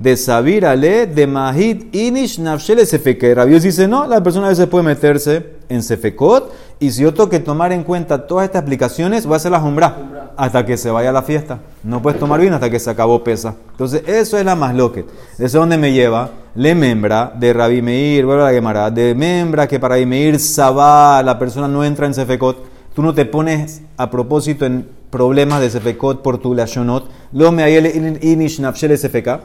de 0.02 0.16
Sabir 0.16 0.66
Ale, 0.66 1.06
de 1.06 1.26
Mahid 1.28 1.94
Inish 1.94 2.40
Nafshele 2.40 2.85
Sefeke. 2.85 3.35
Rabbi 3.35 3.52
Yossi 3.52 3.68
dice 3.68 3.87
no, 3.87 4.04
la 4.04 4.21
persona 4.21 4.47
a 4.47 4.49
veces 4.50 4.66
puede 4.66 4.85
meterse 4.85 5.47
en 5.68 5.80
Sefekot, 5.80 6.52
y 6.80 6.90
si 6.90 7.02
yo 7.02 7.14
tengo 7.14 7.30
que 7.30 7.38
tomar 7.38 7.71
en 7.71 7.85
cuenta 7.85 8.26
todas 8.26 8.47
estas 8.47 8.62
explicaciones, 8.62 9.25
voy 9.25 9.35
a 9.35 9.37
hacer 9.37 9.52
la 9.52 9.61
jumbra 9.61 10.32
hasta 10.37 10.66
que 10.66 10.76
se 10.76 10.90
vaya 10.90 11.11
a 11.11 11.12
la 11.12 11.23
fiesta. 11.23 11.61
No 11.85 12.02
puedes 12.02 12.18
tomar 12.18 12.40
vino 12.40 12.56
hasta 12.56 12.68
que 12.68 12.80
se 12.80 12.90
acabó 12.90 13.23
pesa. 13.23 13.54
Entonces, 13.71 14.02
eso 14.09 14.37
es 14.37 14.44
la 14.44 14.56
más 14.56 14.75
loque. 14.75 15.04
Eso 15.35 15.44
es 15.44 15.52
donde 15.52 15.78
me 15.78 15.92
lleva 15.92 16.30
le 16.56 16.75
membra 16.75 17.32
de 17.38 17.52
Rabbi 17.52 17.80
Meir, 17.80 18.26
vuelve 18.26 18.42
a 18.42 18.47
la 18.47 18.52
Gemara, 18.52 18.90
de 18.90 19.14
membra 19.14 19.68
que 19.68 19.78
para 19.78 19.97
Meir 20.04 20.40
Sabá, 20.40 21.23
la 21.23 21.38
persona 21.38 21.68
no 21.68 21.85
entra 21.85 22.06
en 22.06 22.14
Sefekot. 22.14 22.56
Tú 22.92 23.02
no 23.02 23.14
te 23.14 23.25
pones 23.25 23.82
a 23.97 24.11
propósito 24.11 24.66
en 24.66 24.88
problemas 25.11 25.61
de 25.61 25.71
Sefekot 25.71 26.23
por 26.23 26.38
tu 26.38 26.54
lashonot. 26.54 27.09
Lo 27.32 27.52
me 27.52 27.62
ayel 27.62 28.18
inish 28.21 28.59
nafshele 28.59 28.97
sefeka. 28.97 29.40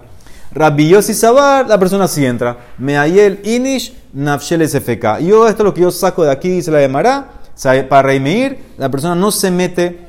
Rabbi 0.51 0.89
Yossi 0.89 1.13
Sabar, 1.13 1.68
la 1.68 1.77
persona 1.77 2.08
sí 2.08 2.25
entra. 2.25 2.58
Me 2.77 2.98
ayel 2.98 3.39
inish 3.44 3.94
nafshele 4.13 4.68
sefeka. 4.68 5.20
Yo, 5.20 5.48
esto 5.48 5.63
es 5.63 5.66
lo 5.66 5.74
que 5.74 5.82
yo 5.82 5.92
saco 5.92 6.24
de 6.24 6.32
aquí, 6.32 6.62
se 6.62 6.72
la 6.72 6.82
llamará. 6.82 7.32
Para 7.89 8.04
Rabbi 8.04 8.20
Meir, 8.20 8.60
la 8.77 8.89
persona 8.89 9.16
no 9.16 9.32
se 9.32 9.50
mete 9.51 10.00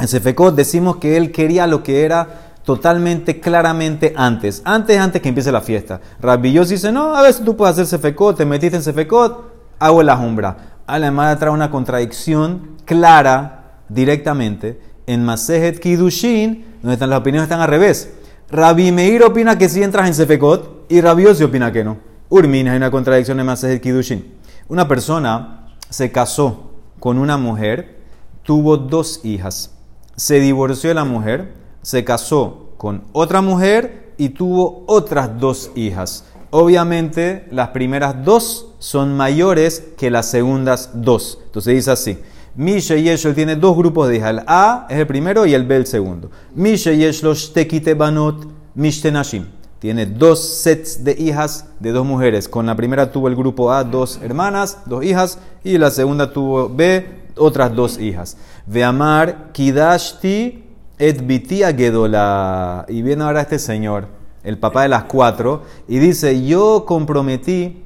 en 0.00 0.08
Sefekot. 0.08 0.54
Decimos 0.54 0.96
que 0.96 1.16
él 1.16 1.32
quería 1.32 1.66
lo 1.66 1.82
que 1.82 2.04
era 2.04 2.26
totalmente, 2.64 3.40
claramente 3.40 4.14
antes. 4.16 4.62
Antes, 4.64 4.98
antes 4.98 5.22
que 5.22 5.28
empiece 5.28 5.52
la 5.52 5.60
fiesta. 5.60 6.00
Rabbi 6.20 6.52
Yossi 6.52 6.74
dice, 6.74 6.92
no, 6.92 7.14
a 7.14 7.22
veces 7.22 7.44
tú 7.44 7.56
puedes 7.56 7.74
hacer 7.74 7.86
Sefekot, 7.86 8.36
te 8.36 8.44
metiste 8.44 8.76
en 8.76 8.82
Sefekot, 8.82 9.52
hago 9.78 10.02
la 10.02 10.16
jumbra. 10.16 10.56
A 10.86 10.98
la 10.98 11.06
hermana 11.06 11.38
trae 11.38 11.50
una 11.50 11.70
contradicción 11.70 12.76
clara, 12.84 13.82
directamente, 13.88 14.80
en 15.06 15.24
Masejet 15.24 15.80
Kidushin, 15.80 16.64
donde 16.82 16.94
están, 16.94 17.10
las 17.10 17.20
opiniones 17.20 17.44
están 17.44 17.60
al 17.60 17.68
revés. 17.68 18.12
Rabbi 18.50 18.92
Meir 18.92 19.22
opina 19.24 19.58
que 19.58 19.68
si 19.68 19.82
entras 19.82 20.08
en 20.08 20.14
Sefekot 20.14 20.86
y 20.88 21.02
Rabbi 21.02 21.24
Yossi 21.24 21.44
opina 21.44 21.70
que 21.70 21.84
no. 21.84 21.98
Urmin, 22.30 22.68
hay 22.68 22.78
una 22.78 22.90
contradicción 22.90 23.38
en 23.40 23.46
Masejet 23.46 23.82
Kidushin. 23.82 24.38
Una 24.68 24.88
persona 24.88 25.66
se 25.90 26.10
casó 26.10 26.70
con 26.98 27.18
una 27.18 27.36
mujer, 27.36 27.98
tuvo 28.42 28.78
dos 28.78 29.20
hijas. 29.22 29.72
Se 30.16 30.40
divorció 30.40 30.88
de 30.88 30.94
la 30.94 31.04
mujer, 31.04 31.52
se 31.82 32.04
casó 32.04 32.70
con 32.78 33.04
otra 33.12 33.42
mujer 33.42 34.14
y 34.16 34.30
tuvo 34.30 34.84
otras 34.86 35.38
dos 35.38 35.70
hijas. 35.74 36.24
Obviamente, 36.50 37.46
las 37.50 37.68
primeras 37.68 38.24
dos 38.24 38.74
son 38.78 39.14
mayores 39.14 39.84
que 39.98 40.10
las 40.10 40.30
segundas 40.30 40.90
dos. 40.94 41.38
Entonces 41.44 41.74
dice 41.74 41.90
así. 41.90 42.18
Mishe 42.56 43.02
Yeshlo 43.02 43.34
tiene 43.34 43.56
dos 43.56 43.76
grupos 43.76 44.08
de 44.08 44.16
hijas. 44.16 44.30
El 44.30 44.42
A 44.46 44.86
es 44.88 44.98
el 44.98 45.06
primero 45.06 45.46
y 45.46 45.54
el 45.54 45.66
B 45.66 45.76
el 45.76 45.86
segundo. 45.86 46.30
Mishe 46.54 46.96
Yeshlo 46.96 47.34
Shtekite 47.34 47.94
Banot 47.94 48.46
Mishtenashim. 48.74 49.46
Tiene 49.78 50.06
dos 50.06 50.40
sets 50.40 51.04
de 51.04 51.12
hijas 51.12 51.66
de 51.78 51.92
dos 51.92 52.04
mujeres. 52.04 52.48
Con 52.48 52.66
la 52.66 52.74
primera 52.74 53.12
tuvo 53.12 53.28
el 53.28 53.36
grupo 53.36 53.72
A 53.72 53.84
dos 53.84 54.18
hermanas, 54.22 54.78
dos 54.86 55.04
hijas. 55.04 55.38
Y 55.62 55.78
la 55.78 55.90
segunda 55.90 56.32
tuvo 56.32 56.68
B, 56.68 57.06
otras 57.36 57.74
dos 57.74 57.98
hijas. 57.98 58.36
Veamar 58.66 59.52
Kidashti 59.52 60.64
et 60.98 61.26
Bitia 61.26 61.72
Gedola. 61.72 62.86
Y 62.88 63.02
viene 63.02 63.22
ahora 63.22 63.42
este 63.42 63.58
señor 63.58 64.18
el 64.48 64.56
papá 64.56 64.82
de 64.82 64.88
las 64.88 65.04
cuatro, 65.04 65.64
y 65.88 65.98
dice, 65.98 66.46
yo 66.46 66.84
comprometí 66.86 67.82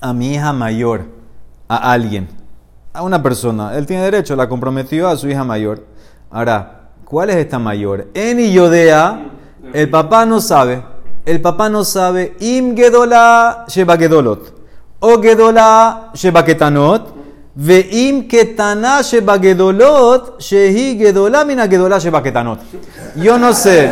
a 0.00 0.12
mi 0.12 0.34
hija 0.34 0.52
mayor, 0.52 1.06
a 1.66 1.92
alguien, 1.92 2.28
a 2.92 3.02
una 3.02 3.22
persona. 3.22 3.76
Él 3.76 3.86
tiene 3.86 4.04
derecho, 4.04 4.36
la 4.36 4.48
comprometió 4.48 5.08
a 5.08 5.16
su 5.16 5.28
hija 5.28 5.44
mayor. 5.44 5.84
Ahora, 6.30 6.90
¿cuál 7.04 7.30
es 7.30 7.36
esta 7.36 7.58
mayor? 7.58 8.08
En 8.14 8.38
Yodea, 8.52 9.26
el 9.72 9.88
papá 9.90 10.26
no 10.26 10.40
sabe. 10.40 10.82
El 11.24 11.40
papá 11.40 11.68
no 11.68 11.84
sabe. 11.84 12.36
Im 12.40 12.76
Gedola 12.76 13.64
Sheba 13.68 13.96
Gedolot. 13.96 14.52
O 15.00 15.20
Gedola 15.20 16.10
Sheba 16.14 16.44
Ketanot. 16.44 17.14
Veim 17.54 18.26
Ketana 18.26 19.02
Sheba 19.02 19.38
Gedolot. 19.38 20.40
Shehi 20.40 20.98
Gedola 20.98 21.44
Mina 21.44 21.68
Gedola 21.68 21.98
Sheba 21.98 22.22
Ketanot. 22.22 22.58
Yo 23.16 23.38
no 23.38 23.52
sé. 23.52 23.90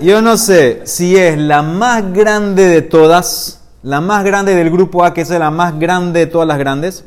Yo 0.00 0.22
no 0.22 0.36
sé 0.36 0.82
si 0.84 1.16
es 1.16 1.38
la 1.38 1.62
más 1.62 2.12
grande 2.12 2.68
de 2.68 2.82
todas, 2.82 3.55
la 3.86 4.00
más 4.00 4.24
grande 4.24 4.56
del 4.56 4.68
grupo 4.68 5.04
A, 5.04 5.14
que 5.14 5.20
es 5.20 5.30
la 5.30 5.52
más 5.52 5.78
grande 5.78 6.18
de 6.18 6.26
todas 6.26 6.48
las 6.48 6.58
grandes. 6.58 7.04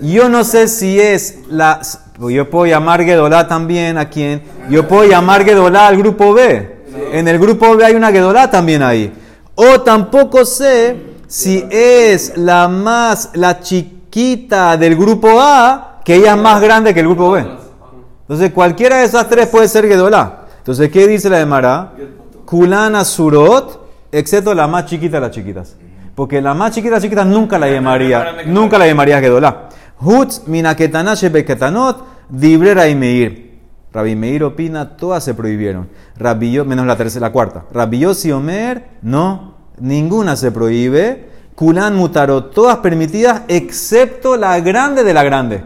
Yo 0.00 0.28
no 0.28 0.44
sé 0.44 0.68
si 0.68 1.00
es 1.00 1.40
la. 1.48 1.80
Yo 2.20 2.48
puedo 2.48 2.66
llamar 2.66 3.02
Gedolá 3.02 3.48
también 3.48 3.98
a 3.98 4.08
quien. 4.08 4.40
Yo 4.68 4.86
puedo 4.86 5.10
llamar 5.10 5.44
Gedolá 5.44 5.88
al 5.88 5.96
grupo 5.96 6.32
B. 6.32 6.84
En 7.10 7.26
el 7.26 7.36
grupo 7.40 7.76
B 7.76 7.84
hay 7.84 7.96
una 7.96 8.12
Gedolá 8.12 8.48
también 8.48 8.80
ahí. 8.80 9.12
O 9.56 9.80
tampoco 9.80 10.44
sé 10.44 10.96
si 11.26 11.66
es 11.68 12.36
la 12.36 12.68
más, 12.68 13.30
la 13.34 13.58
chiquita 13.58 14.76
del 14.76 14.94
grupo 14.94 15.40
A, 15.40 16.00
que 16.04 16.14
ella 16.14 16.34
es 16.34 16.40
más 16.40 16.62
grande 16.62 16.94
que 16.94 17.00
el 17.00 17.06
grupo 17.06 17.32
B. 17.32 17.44
Entonces 18.20 18.52
cualquiera 18.52 18.98
de 18.98 19.06
esas 19.06 19.28
tres 19.28 19.48
puede 19.48 19.66
ser 19.66 19.88
Gedolá. 19.88 20.46
Entonces, 20.58 20.90
¿qué 20.92 21.08
dice 21.08 21.28
la 21.28 21.38
de 21.38 21.46
Mará? 21.46 21.92
Kulana 22.44 23.04
surot, 23.04 23.80
excepto 24.12 24.54
la 24.54 24.68
más 24.68 24.86
chiquita 24.86 25.16
de 25.16 25.20
las 25.22 25.32
chiquitas. 25.32 25.74
Porque 26.20 26.42
la 26.42 26.52
más 26.52 26.72
chiquita 26.72 27.00
chiquitas 27.00 27.26
nunca 27.26 27.58
la 27.58 27.66
llamaría, 27.66 28.44
nunca 28.44 28.76
la 28.76 28.86
llamaría 28.86 29.20
Gedolá. 29.20 29.70
Hutz 29.98 30.46
minaketanashe 30.46 31.30
beketanot, 31.30 32.04
dibrera 32.28 32.86
y 32.88 32.94
meir. 32.94 33.58
Rabbi 33.90 34.16
Meir 34.16 34.44
opina, 34.44 34.98
todas 34.98 35.24
se 35.24 35.32
prohibieron. 35.32 35.88
Rabbi 36.18 36.62
menos 36.62 36.84
la 36.84 36.94
tercera, 36.94 37.28
la 37.28 37.32
cuarta. 37.32 37.64
Rabbi 37.72 38.04
y 38.04 38.32
Omer, 38.32 38.98
no, 39.00 39.54
ninguna 39.78 40.36
se 40.36 40.52
prohíbe. 40.52 41.30
Kulan 41.54 41.96
mutarot, 41.96 42.52
todas 42.52 42.76
permitidas, 42.80 43.44
excepto 43.48 44.36
la 44.36 44.60
grande 44.60 45.04
de 45.04 45.14
la 45.14 45.22
grande. 45.22 45.64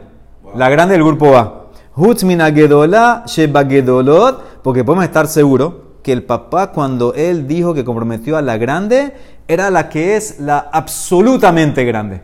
La 0.55 0.69
grande 0.69 0.95
del 0.95 1.03
grupo 1.03 1.37
A. 1.37 1.67
Hutz 1.97 2.23
minagedola 2.23 3.25
sheba 3.27 3.65
gedolot, 3.65 4.63
porque 4.63 4.85
podemos 4.85 5.05
estar 5.05 5.27
seguros 5.27 5.84
que 6.05 6.13
el 6.13 6.23
papá 6.23 6.71
cuando 6.71 7.15
él 7.15 7.49
dijo 7.49 7.73
que 7.73 7.83
comprometió 7.83 8.37
a 8.37 8.43
la 8.43 8.59
grande, 8.59 9.15
era 9.49 9.71
la 9.71 9.89
que 9.89 10.17
es 10.17 10.39
la 10.39 10.69
absolutamente 10.71 11.83
grande. 11.85 12.21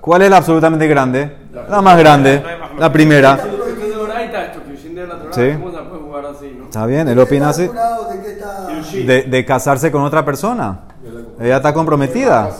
¿Cuál 0.00 0.22
es 0.22 0.30
la 0.30 0.36
absolutamente 0.36 0.86
grande? 0.86 1.36
La, 1.68 1.82
más 1.82 1.98
grande, 1.98 2.42
la 2.78 2.92
primera. 2.92 3.38
Sí. 5.32 5.52
Está 6.62 6.86
bien, 6.86 7.08
él 7.08 7.18
opina 7.18 7.48
así. 7.48 7.68
De, 9.04 9.44
casarse 9.44 9.90
con 9.90 10.02
otra 10.02 10.24
persona. 10.24 10.82
Ella 11.40 11.56
está 11.56 11.74
comprometida. 11.74 12.50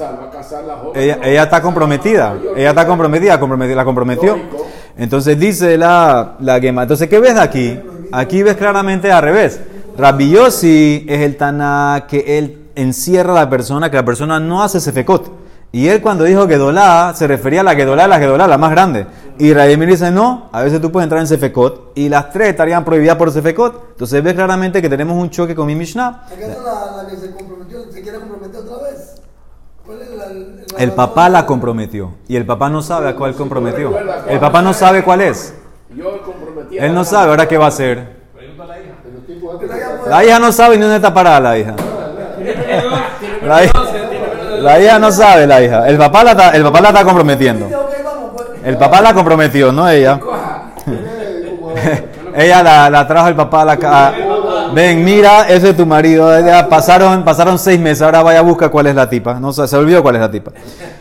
Ella, 0.97 1.19
ella 1.23 1.43
está 1.45 1.63
comprometida. 1.63 2.37
Ella 2.57 2.71
está 2.71 2.85
comprometida, 2.87 3.39
la 3.77 3.85
comprometió. 3.85 4.37
Entonces 4.97 5.39
dice 5.39 5.79
la, 5.79 6.35
la 6.41 6.59
Gema. 6.59 6.83
Entonces, 6.83 7.09
¿qué 7.09 7.21
ves 7.21 7.39
aquí? 7.39 7.79
Aquí 8.11 8.43
ves 8.43 8.57
claramente 8.57 9.13
al 9.13 9.23
revés. 9.23 9.61
Rabbi 9.97 10.31
Yossi 10.31 11.07
es 11.09 11.21
el 11.21 11.37
Tana 11.37 12.07
que 12.09 12.39
él 12.39 12.69
encierra 12.75 13.33
a 13.33 13.45
la 13.45 13.51
persona, 13.51 13.91
que 13.91 13.97
la 13.97 14.05
persona 14.05 14.41
no 14.41 14.63
hace 14.63 14.81
sefekot. 14.81 15.45
Y 15.73 15.89
él 15.89 16.01
cuando 16.01 16.25
dijo 16.25 16.47
Gedolá, 16.47 17.13
se 17.17 17.27
refería 17.27 17.61
a 17.61 17.65
la 17.65 17.75
Gedolá, 17.75 18.07
la 18.07 18.19
Gedolá, 18.19 18.47
la 18.47 18.59
más 18.59 18.71
grande. 18.71 19.07
Y 19.39 19.53
Rabbi 19.53 19.75
dice, 19.87 20.11
no, 20.13 20.49
a 20.53 20.63
veces 20.63 20.81
tú 20.81 20.93
puedes 20.93 21.05
entrar 21.05 21.21
en 21.21 21.27
Sefekot 21.27 21.91
y 21.97 22.09
las 22.09 22.31
tres 22.31 22.51
estarían 22.51 22.85
prohibidas 22.85 23.17
por 23.17 23.33
Sefekot. 23.33 23.89
Entonces 23.91 24.23
ves 24.23 24.35
claramente 24.35 24.81
que 24.81 24.89
tenemos 24.89 25.17
un 25.17 25.31
choque 25.31 25.57
con 25.57 25.67
mi 25.67 25.75
Mishnah. 25.75 26.27
¿Acaso 26.27 26.63
la, 26.63 27.03
la 27.03 27.09
que 27.09 27.17
se 27.17 27.33
comprometió, 27.33 27.91
se 27.91 28.03
quiere 28.03 28.21
comprometer 28.21 28.61
otra 28.61 28.85
vez? 28.85 29.15
¿Cuál 29.85 30.03
es 30.03 30.11
la, 30.11 30.79
el 30.79 30.93
papá 30.93 31.29
la 31.29 31.45
comprometió 31.47 32.15
y 32.29 32.37
el 32.37 32.47
papá 32.47 32.71
no 32.71 32.81
sabe 32.83 33.09
a 33.09 33.17
cuál 33.17 33.35
comprometió. 33.35 33.93
El 34.29 34.41
papá 34.41 34.63
no 34.63 34.73
sabe 34.73 35.03
cuál 35.03 35.21
es. 35.23 35.55
Él 36.71 36.95
no 36.95 37.05
sabe, 37.05 37.31
ahora 37.31 37.49
qué 37.49 37.59
va 37.59 37.67
a 37.67 37.69
hacer. 37.69 38.24
La 40.09 40.25
hija 40.25 40.39
no 40.39 40.53
sabe 40.53 40.77
ni 40.77 40.83
dónde 40.83 40.97
está 40.97 41.13
parada 41.13 41.41
la 41.41 41.59
hija. 41.59 41.75
La 44.61 44.81
hija, 44.81 44.99
no 44.99 45.13
sabe, 45.13 45.47
la 45.47 45.63
hija. 45.63 45.89
El 45.89 45.99
papá 45.99 46.25
la 46.25 46.31
está, 46.33 46.51
el 46.51 46.63
papá 46.63 46.81
la 46.81 46.89
está 46.89 47.05
comprometiendo. 47.05 47.69
El 48.65 48.79
papá 48.79 49.01
la 49.03 49.13
comprometió, 49.13 49.73
no 49.73 49.89
ella. 49.89 50.19
ella 52.35 52.63
la, 52.63 52.91
la, 52.91 53.07
trajo 53.07 53.29
el 53.29 53.35
papá 53.35 53.63
a 53.63 53.65
la. 53.65 54.13
Ven, 54.73 55.05
mira, 55.05 55.49
ese 55.49 55.71
es 55.71 55.77
tu 55.77 55.85
marido. 55.85 56.31
pasaron, 56.69 57.23
pasaron 57.25 57.59
seis 57.59 57.79
meses, 57.79 58.03
ahora 58.03 58.23
vaya 58.23 58.39
a 58.39 58.43
buscar 58.43 58.71
cuál 58.71 58.87
es 58.87 58.95
la 58.95 59.09
tipa. 59.09 59.35
No 59.35 59.53
se 59.53 59.77
olvidó 59.77 60.03
cuál 60.03 60.17
es 60.17 60.21
la 60.23 60.31
tipa. 60.31 60.53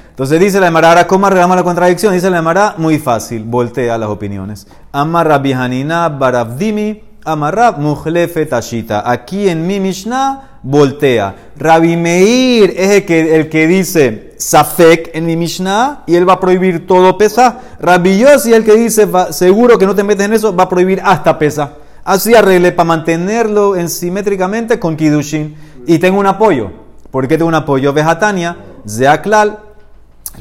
Entonces 0.10 0.39
dice 0.39 0.60
la 0.60 0.67
Emara, 0.67 0.89
ahora 0.89 1.07
¿cómo 1.07 1.25
arreglamos 1.25 1.57
la 1.57 1.63
contradicción? 1.63 2.13
Dice 2.13 2.29
la 2.29 2.38
Emara, 2.38 2.75
muy 2.77 3.00
fácil, 3.00 3.43
voltea 3.45 3.98
las 3.98 4.10
opiniones. 4.10 4.67
Amarra 4.91 5.39
bihanina 5.39 6.07
baravdimi 6.10 7.01
Amarrab 7.25 7.79
Mujlefe 7.79 8.45
Tashita. 8.45 9.09
Aquí 9.09 9.47
en 9.47 9.65
mi 9.65 9.79
Mishnah 9.79 10.59
voltea. 10.61 11.35
Rabbi 11.57 11.95
Meir 11.95 12.73
es 12.75 12.91
el 13.09 13.49
que, 13.49 13.67
dice 13.67 14.33
Safek 14.37 15.11
en 15.13 15.25
mi 15.25 15.37
Mishnah 15.37 16.03
y 16.05 16.15
él 16.15 16.27
va 16.27 16.33
a 16.33 16.39
prohibir 16.39 16.85
todo 16.85 17.17
pesa. 17.17 17.59
Rabbi 17.79 18.17
Yossi 18.17 18.53
el 18.53 18.65
que 18.65 18.75
dice 18.75 19.07
seguro 19.31 19.77
que 19.77 19.85
no 19.85 19.95
te 19.95 20.03
metes 20.03 20.25
en 20.25 20.33
eso, 20.33 20.55
va 20.55 20.63
a 20.63 20.69
prohibir 20.69 21.01
hasta 21.03 21.39
pesa. 21.39 21.73
Así 22.03 22.35
arregle 22.35 22.73
para 22.73 22.87
mantenerlo 22.87 23.77
en 23.77 23.87
simétricamente 23.87 24.77
con 24.77 24.97
Kidushin. 24.97 25.55
Y 25.87 25.99
tengo 25.99 26.19
un 26.19 26.27
apoyo. 26.27 26.71
¿Por 27.11 27.27
qué 27.27 27.37
tengo 27.37 27.47
un 27.47 27.55
apoyo? 27.55 27.93
Vejatania, 27.93 28.57
Zeaklal, 28.87 29.59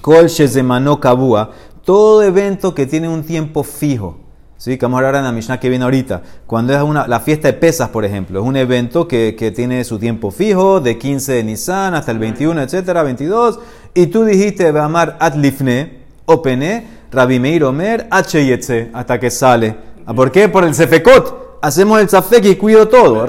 Kol 0.00 0.26
Shezemano 0.26 0.98
Kabua. 0.98 1.50
Todo 1.84 2.22
evento 2.22 2.74
que 2.74 2.86
tiene 2.86 3.08
un 3.08 3.22
tiempo 3.22 3.62
fijo 3.62 4.21
¿sí? 4.62 4.78
que 4.78 4.86
vamos 4.86 4.98
a 4.98 5.06
hablar 5.06 5.16
en 5.16 5.24
la 5.24 5.32
Mishnah 5.32 5.58
que 5.58 5.68
viene 5.68 5.84
ahorita. 5.84 6.22
Cuando 6.46 6.72
es 6.72 6.80
una, 6.80 7.08
la 7.08 7.18
fiesta 7.18 7.48
de 7.48 7.54
pesas, 7.54 7.88
por 7.88 8.04
ejemplo, 8.04 8.40
es 8.40 8.46
un 8.46 8.54
evento 8.56 9.08
que, 9.08 9.34
que, 9.36 9.50
tiene 9.50 9.82
su 9.82 9.98
tiempo 9.98 10.30
fijo, 10.30 10.80
de 10.80 10.98
15 10.98 11.32
de 11.32 11.42
Nisan 11.42 11.94
hasta 11.94 12.12
el 12.12 12.20
21, 12.20 12.62
etcétera, 12.62 13.02
22, 13.02 13.58
y 13.94 14.06
tú 14.06 14.24
dijiste, 14.24 14.68
amar 14.68 15.16
Atlifne, 15.18 15.98
Opene, 16.26 16.86
Rabbi 17.10 17.40
Meir 17.40 17.64
Omer, 17.64 18.06
hasta 18.10 19.18
que 19.18 19.30
sale. 19.32 19.74
¿Por 20.14 20.30
qué? 20.30 20.48
Por 20.48 20.62
el 20.62 20.74
Sefekot 20.74 21.42
hacemos 21.62 22.00
el 22.00 22.08
zafek 22.08 22.44
y 22.44 22.56
cuido 22.56 22.88
todo. 22.88 23.24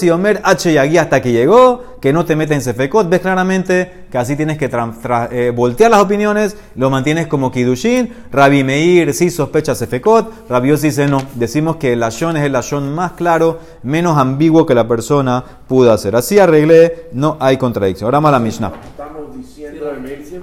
Y 0.00 0.10
Omer, 0.10 0.40
H 0.42 0.72
y 0.72 0.96
hasta 0.96 1.20
que 1.20 1.32
llegó, 1.32 1.98
que 2.00 2.12
no 2.12 2.24
te 2.24 2.36
metes 2.36 2.56
en 2.56 2.62
sefekot. 2.62 3.08
Ves 3.08 3.20
claramente 3.20 4.06
que 4.10 4.18
así 4.18 4.36
tienes 4.36 4.56
que 4.56 4.70
eh, 5.30 5.52
voltear 5.54 5.90
las 5.90 6.00
opiniones, 6.00 6.56
lo 6.76 6.88
mantienes 6.88 7.26
como 7.26 7.50
kidushin. 7.50 8.14
Rabbi 8.30 8.64
Meir 8.64 9.12
sí 9.12 9.30
sospecha 9.30 9.74
sefekot. 9.74 10.48
Rabbi 10.48 10.70
dice 10.76 11.06
no. 11.06 11.18
Decimos 11.34 11.76
que 11.76 11.92
el 11.92 12.02
ashon 12.02 12.36
es 12.36 12.44
el 12.44 12.56
ashon 12.56 12.94
más 12.94 13.12
claro, 13.12 13.58
menos 13.82 14.16
ambiguo 14.16 14.64
que 14.64 14.74
la 14.74 14.88
persona 14.88 15.44
pudo 15.66 15.92
hacer. 15.92 16.16
Así 16.16 16.38
arreglé, 16.38 17.08
no 17.12 17.36
hay 17.40 17.58
contradicción. 17.58 18.06
Ahora 18.06 18.20
más 18.20 18.32
la 18.32 18.38
Mishnah. 18.38 18.72
Estamos 18.84 19.34
diciendo 19.36 19.92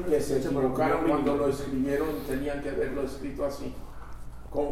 que 0.10 0.22
se 0.22 0.38
equivocaron 0.38 1.08
cuando 1.08 1.36
lo 1.36 1.48
escribieron, 1.48 2.10
tenían 2.27 2.62
que 2.62 2.69
haberlo 2.69 3.03
escrito 3.03 3.46
así. 3.46 3.74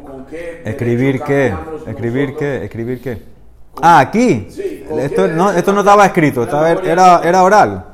¿Con, 0.06 0.26
qué? 0.26 0.62
¿Escribir 0.66 1.22
qué? 1.22 1.54
¿Escribir 1.88 2.36
qué? 2.36 2.64
¿Escribir 2.66 3.02
qué? 3.02 3.22
Ah, 3.82 4.00
aquí. 4.00 4.48
esto, 5.00 5.28
no, 5.28 5.52
esto 5.52 5.72
no 5.74 5.80
estaba 5.80 6.06
escrito, 6.06 6.44
estaba, 6.44 6.72
era, 6.72 7.22
era 7.24 7.44
oral. 7.44 7.86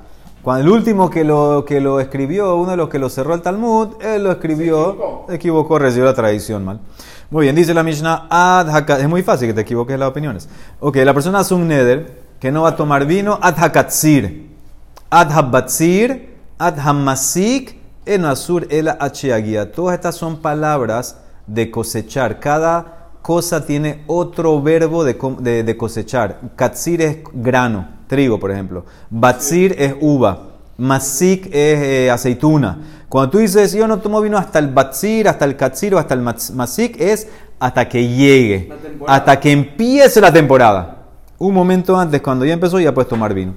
Cuando 0.42 0.64
el 0.64 0.70
último 0.70 1.10
que 1.10 1.24
lo, 1.24 1.64
que 1.66 1.80
lo 1.80 2.00
escribió, 2.00 2.56
uno 2.56 2.72
de 2.72 2.78
los 2.78 2.90
que 2.90 3.00
lo 3.00 3.10
cerró 3.10 3.34
el 3.34 3.42
Talmud, 3.42 3.90
él 4.02 4.24
lo 4.24 4.32
escribió, 4.32 4.92
equivocó. 4.92 5.26
equivocó, 5.32 5.80
recibió 5.80 6.06
la 6.06 6.14
tradición 6.14 6.66
mal. 6.66 6.80
Muy 7.30 7.44
bien, 7.44 7.56
dice 7.56 7.74
la 7.74 7.84
Mishnah, 7.84 8.28
ad 8.30 8.70
haka- 8.70 9.00
es 9.00 9.08
muy 9.08 9.24
fácil 9.24 9.48
que 9.48 9.54
te 9.54 9.62
equivoques 9.62 9.94
en 9.94 10.00
las 10.02 10.10
opiniones. 10.10 10.50
Ok, 10.80 10.98
la 10.98 11.14
persona 11.14 11.40
hace 11.40 11.54
un 11.54 11.68
neder 11.68 12.22
que 12.40 12.52
no 12.52 12.64
va 12.64 12.70
a 12.70 12.76
tomar 12.76 13.06
vino, 13.06 13.40
ad 13.42 13.56
hakatzir, 13.58 14.50
ad 15.10 15.32
habatzir, 15.32 16.36
ad 16.58 16.78
hamasik, 16.80 17.78
en 18.06 18.26
asur 18.26 18.68
el 18.70 18.90
achiagia. 18.90 19.72
Todas 19.72 19.96
estas 19.96 20.16
son 20.16 20.42
palabras 20.42 21.18
de 21.48 21.70
cosechar. 21.72 22.40
Cada 22.40 23.10
cosa 23.22 23.66
tiene 23.66 24.04
otro 24.08 24.62
verbo 24.62 25.04
de, 25.04 25.18
de- 25.40 25.64
de 25.64 25.78
cosechar. 25.78 26.40
Katzir 26.56 27.02
es 27.02 27.18
grano, 27.34 27.88
trigo, 28.08 28.40
por 28.40 28.52
ejemplo. 28.52 28.86
Batzir 29.10 29.76
es 29.78 29.96
uva. 30.02 30.50
Masik 30.78 31.46
es 31.48 31.54
eh, 31.82 32.12
aceituna. 32.12 32.80
Cuando 33.08 33.30
tú 33.32 33.38
dices, 33.38 33.74
yo 33.74 33.88
no 33.88 34.00
tomo 34.00 34.20
vino 34.22 34.38
hasta 34.38 34.58
el 34.58 34.68
batzir, 34.70 35.28
hasta 35.28 35.46
el 35.46 35.56
katzir 35.56 35.94
o 35.94 36.00
hasta 36.00 36.16
el 36.16 36.22
mas- 36.22 36.52
masik, 36.52 37.00
es 37.00 37.28
hasta 37.60 37.88
que 37.88 38.08
llegue. 38.08 38.70
Hasta 39.08 39.40
que 39.40 39.52
empiece 39.52 40.20
la 40.20 40.34
temporada. 40.34 41.04
Un 41.38 41.54
momento 41.54 41.96
antes, 41.98 42.22
cuando 42.22 42.44
ya 42.44 42.54
empezó, 42.54 42.80
ya 42.80 42.94
puedes 42.94 43.08
tomar 43.10 43.34
vino. 43.34 43.54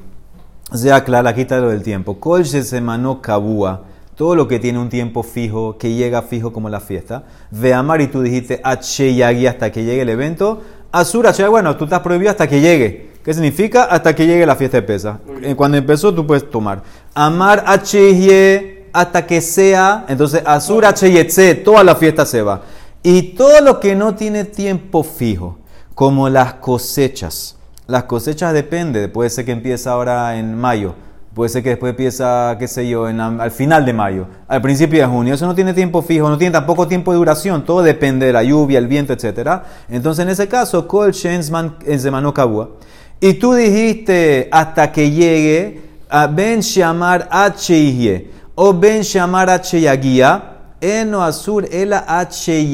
Sea 0.73 1.03
clara, 1.05 1.35
quita 1.35 1.59
lo 1.59 1.71
del 1.71 1.83
tiempo. 1.83 2.19
Kol 2.21 2.45
semano 2.45 3.23
kabua. 3.23 3.85
Todo 4.17 4.35
lo 4.35 4.49
que 4.49 4.59
tiene 4.59 4.79
un 4.79 4.89
tiempo 4.89 5.23
fijo, 5.23 5.77
que 5.79 5.95
llega 5.95 6.23
fijo 6.23 6.53
como 6.53 6.69
la 6.69 6.81
fiesta. 6.81 7.25
Ve 7.51 7.75
amar 7.75 8.01
y 8.01 8.07
tú 8.07 8.23
dijiste 8.23 8.61
H 8.65 9.47
hasta 9.47 9.71
que 9.71 9.85
llegue 9.85 10.03
el 10.03 10.09
evento. 10.09 10.63
Azura, 10.91 11.33
bueno, 11.51 11.77
tú 11.77 11.85
estás 11.85 12.01
prohibido 12.01 12.31
hasta 12.31 12.49
que 12.49 12.61
llegue. 12.61 13.11
¿Qué 13.23 13.35
significa? 13.35 13.85
Hasta 13.85 14.15
que 14.15 14.27
llegue 14.27 14.47
la 14.47 14.57
fiesta 14.57 14.79
de 14.79 14.83
pesa. 14.85 15.21
Eh, 15.43 15.55
Cuando 15.55 15.77
empezó, 15.77 16.15
tú 16.15 16.27
puedes 16.27 16.49
tomar. 16.49 16.83
Amar 17.13 17.65
H 17.67 18.87
hasta 18.93 19.27
que 19.27 19.41
sea. 19.43 20.07
Entonces, 20.09 20.43
Azura 20.47 20.89
H 20.91 21.55
toda 21.57 21.85
la 21.85 21.95
fiesta 21.95 22.25
se 22.25 22.41
va. 22.41 22.63
Y 23.03 23.35
todo 23.35 23.61
lo 23.61 23.81
que 23.81 23.95
no 23.95 24.15
tiene 24.15 24.45
tiempo 24.45 25.03
fijo, 25.03 25.59
como 25.95 26.29
las 26.29 26.55
cosechas. 26.55 27.57
Las 27.87 28.05
cosechas 28.05 28.53
depende, 28.53 29.09
puede 29.09 29.31
ser 29.31 29.45
que 29.45 29.53
empieza 29.53 29.93
ahora 29.93 30.39
en 30.39 30.57
mayo, 30.57 30.95
puede 31.37 31.51
ser 31.51 31.63
que 31.63 31.69
después 31.69 31.91
empieza, 31.91 32.57
qué 32.59 32.67
sé 32.67 32.89
yo, 32.89 33.11
en, 33.11 33.21
al 33.21 33.51
final 33.51 33.85
de 33.85 33.93
mayo, 33.93 34.27
al 34.49 34.63
principio 34.63 35.01
de 35.01 35.07
junio. 35.07 35.35
Eso 35.35 35.47
no 35.47 35.55
tiene 35.55 35.75
tiempo 35.75 36.01
fijo, 36.01 36.31
no 36.31 36.39
tiene 36.39 36.51
tampoco 36.51 36.89
tiempo 36.89 37.13
de 37.13 37.19
duración, 37.19 37.63
todo 37.63 37.83
depende 37.83 38.25
de 38.25 38.33
la 38.33 38.43
lluvia, 38.43 38.79
el 38.79 38.87
viento, 38.87 39.13
etc. 39.13 39.61
Entonces, 39.91 40.23
en 40.23 40.31
ese 40.31 40.49
caso, 40.49 40.89
Kol 40.89 41.13
Shenzman 41.13 41.77
en 41.85 42.01
Semano 42.01 42.33
Kabua. 42.33 42.71
Y 43.21 43.35
tú 43.35 43.53
dijiste 43.53 44.49
hasta 44.51 44.91
que 44.91 45.11
llegue 45.11 45.83
a 46.09 46.27
Ben 46.27 46.61
Shamar 46.61 47.29
H 47.31 48.31
o 48.55 48.73
Ben 48.73 49.03
Shamar 49.03 49.51
H 49.51 49.79
Eno 50.81 51.23
Azur 51.23 51.69
Ela 51.71 52.03
H. 52.09 52.67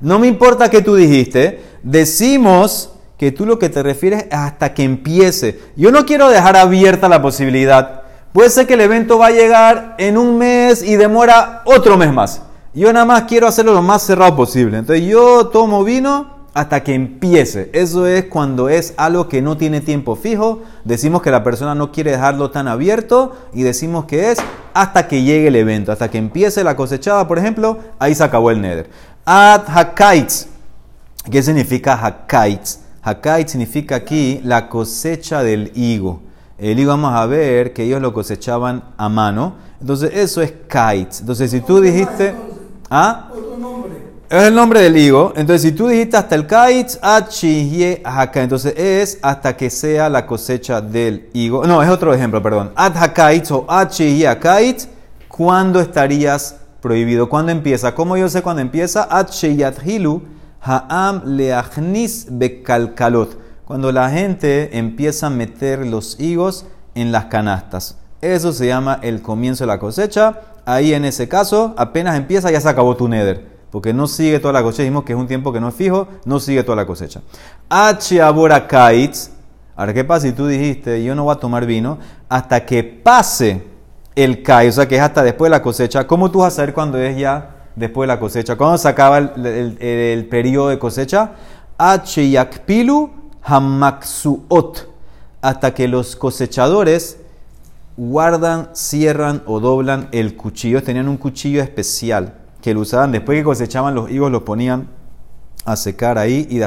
No 0.00 0.20
me 0.20 0.28
importa 0.28 0.70
que 0.70 0.80
tú 0.80 0.94
dijiste, 0.94 1.60
decimos 1.82 2.92
que 3.22 3.30
tú 3.30 3.46
lo 3.46 3.56
que 3.56 3.68
te 3.68 3.84
refieres 3.84 4.24
es 4.24 4.34
hasta 4.36 4.74
que 4.74 4.82
empiece. 4.82 5.60
Yo 5.76 5.92
no 5.92 6.04
quiero 6.04 6.28
dejar 6.28 6.56
abierta 6.56 7.08
la 7.08 7.22
posibilidad. 7.22 8.02
Puede 8.32 8.50
ser 8.50 8.66
que 8.66 8.74
el 8.74 8.80
evento 8.80 9.16
va 9.16 9.26
a 9.28 9.30
llegar 9.30 9.94
en 9.98 10.18
un 10.18 10.38
mes 10.38 10.82
y 10.82 10.96
demora 10.96 11.62
otro 11.64 11.96
mes 11.96 12.12
más. 12.12 12.42
Yo 12.74 12.92
nada 12.92 13.04
más 13.04 13.22
quiero 13.28 13.46
hacerlo 13.46 13.74
lo 13.74 13.80
más 13.80 14.02
cerrado 14.02 14.34
posible. 14.34 14.78
Entonces 14.78 15.06
yo 15.06 15.46
tomo 15.46 15.84
vino 15.84 16.48
hasta 16.52 16.82
que 16.82 16.94
empiece. 16.94 17.70
Eso 17.72 18.08
es 18.08 18.24
cuando 18.24 18.68
es 18.68 18.92
algo 18.96 19.28
que 19.28 19.40
no 19.40 19.56
tiene 19.56 19.80
tiempo 19.80 20.16
fijo. 20.16 20.64
Decimos 20.82 21.22
que 21.22 21.30
la 21.30 21.44
persona 21.44 21.76
no 21.76 21.92
quiere 21.92 22.10
dejarlo 22.10 22.50
tan 22.50 22.66
abierto 22.66 23.36
y 23.52 23.62
decimos 23.62 24.06
que 24.06 24.32
es 24.32 24.38
hasta 24.74 25.06
que 25.06 25.22
llegue 25.22 25.46
el 25.46 25.54
evento, 25.54 25.92
hasta 25.92 26.10
que 26.10 26.18
empiece 26.18 26.64
la 26.64 26.74
cosechada, 26.74 27.28
por 27.28 27.38
ejemplo, 27.38 27.78
ahí 28.00 28.16
se 28.16 28.24
acabó 28.24 28.50
el 28.50 28.60
neder. 28.60 28.90
Ad 29.24 29.62
hakaitz. 29.68 30.48
¿Qué 31.30 31.40
significa 31.40 31.94
hakaitz? 31.94 32.81
Hakaitz 33.02 33.52
significa 33.52 33.96
aquí 33.96 34.40
la 34.44 34.68
cosecha 34.68 35.42
del 35.42 35.72
higo. 35.74 36.22
El 36.58 36.78
higo 36.78 36.90
vamos 36.90 37.12
a 37.14 37.26
ver 37.26 37.72
que 37.72 37.84
ellos 37.84 38.00
lo 38.00 38.12
cosechaban 38.12 38.84
a 38.96 39.08
mano. 39.08 39.54
Entonces 39.80 40.12
eso 40.14 40.40
es 40.40 40.52
kaitz. 40.68 41.20
Entonces 41.20 41.50
si 41.50 41.60
tú 41.60 41.80
dijiste... 41.80 42.34
¿Ah? 42.90 43.30
Es 44.32 44.44
el 44.44 44.54
nombre 44.54 44.80
del 44.80 44.96
higo. 44.96 45.34
Entonces, 45.36 45.60
si 45.60 45.72
tú 45.72 45.88
dijiste 45.88 46.16
hasta 46.16 46.34
el 46.34 46.46
kaitz, 46.46 46.98
achihye 47.02 48.00
haka, 48.02 48.42
entonces 48.42 48.72
es 48.78 49.18
hasta 49.20 49.54
que 49.58 49.68
sea 49.68 50.08
la 50.08 50.26
cosecha 50.26 50.80
del 50.80 51.28
higo. 51.34 51.66
No, 51.66 51.82
es 51.82 51.90
otro 51.90 52.14
ejemplo, 52.14 52.42
perdón. 52.42 52.72
Ad 52.74 52.96
hakaitz 52.96 53.50
o 53.50 53.66
achihye 53.68 54.26
hakaitz, 54.26 54.88
¿cuándo 55.28 55.80
estarías 55.80 56.56
prohibido? 56.80 57.28
¿Cuándo 57.28 57.52
empieza? 57.52 57.94
¿Cómo 57.94 58.16
yo 58.16 58.26
sé 58.30 58.40
cuándo 58.40 58.62
empieza? 58.62 59.06
Achiyathilu 59.10 60.22
ha'am 60.62 61.22
leachnis 61.24 62.26
bekalkalot. 62.30 63.38
Cuando 63.64 63.92
la 63.92 64.10
gente 64.10 64.76
empieza 64.78 65.26
a 65.26 65.30
meter 65.30 65.86
los 65.86 66.20
higos 66.20 66.66
en 66.94 67.12
las 67.12 67.26
canastas. 67.26 67.96
Eso 68.20 68.52
se 68.52 68.66
llama 68.66 68.98
el 69.02 69.22
comienzo 69.22 69.64
de 69.64 69.68
la 69.68 69.78
cosecha. 69.78 70.40
Ahí 70.64 70.94
en 70.94 71.04
ese 71.04 71.28
caso, 71.28 71.74
apenas 71.76 72.16
empieza, 72.16 72.50
ya 72.50 72.60
se 72.60 72.68
acabó 72.68 72.96
tu 72.96 73.08
neder. 73.08 73.50
Porque 73.70 73.92
no 73.92 74.06
sigue 74.06 74.38
toda 74.38 74.52
la 74.52 74.62
cosecha. 74.62 74.82
Dijimos 74.82 75.04
que 75.04 75.12
es 75.12 75.18
un 75.18 75.26
tiempo 75.26 75.52
que 75.52 75.60
no 75.60 75.68
es 75.68 75.74
fijo, 75.74 76.06
no 76.24 76.38
sigue 76.38 76.62
toda 76.62 76.76
la 76.76 76.86
cosecha. 76.86 77.22
H 77.68 78.20
abora 78.20 78.66
kaitz. 78.66 79.30
Ahora, 79.74 79.94
¿qué 79.94 80.04
pasa 80.04 80.26
si 80.26 80.32
tú 80.32 80.46
dijiste, 80.46 81.02
yo 81.02 81.14
no 81.14 81.24
voy 81.24 81.34
a 81.34 81.40
tomar 81.40 81.64
vino 81.64 81.98
hasta 82.28 82.64
que 82.66 82.84
pase 82.84 83.62
el 84.14 84.42
kai? 84.42 84.68
O 84.68 84.72
sea, 84.72 84.86
que 84.86 84.96
es 84.96 85.02
hasta 85.02 85.22
después 85.22 85.48
de 85.48 85.56
la 85.56 85.62
cosecha. 85.62 86.06
¿Cómo 86.06 86.30
tú 86.30 86.40
vas 86.40 86.52
a 86.52 86.56
saber 86.56 86.74
cuándo 86.74 86.98
es 86.98 87.16
ya 87.16 87.51
después 87.76 88.06
de 88.06 88.14
la 88.14 88.20
cosecha? 88.20 88.56
¿Cuándo 88.56 88.78
se 88.78 88.88
acaba 88.88 89.18
el, 89.18 89.76
el- 89.80 90.26
periodo 90.26 90.68
de 90.68 90.78
cosecha? 90.78 91.32
H 91.78 92.30
yakpilu 92.30 93.10
hamaksuot. 93.42 94.88
Hasta 95.40 95.74
que 95.74 95.88
los 95.88 96.14
cosechadores 96.16 97.18
guardan, 97.96 98.70
cierran 98.74 99.42
o 99.46 99.60
doblan 99.60 100.08
el 100.12 100.36
cuchillo. 100.36 100.82
Tenían 100.82 101.08
un 101.08 101.16
cuchillo 101.16 101.62
especial 101.62 102.34
que 102.60 102.74
lo 102.74 102.80
usaban 102.80 103.10
después 103.10 103.36
que 103.38 103.44
cosechaban 103.44 103.94
los 103.94 104.10
higos, 104.10 104.30
lo 104.30 104.44
ponían 104.44 104.88
a 105.64 105.76
secar 105.76 106.18
ahí 106.18 106.46
y 106.48 106.60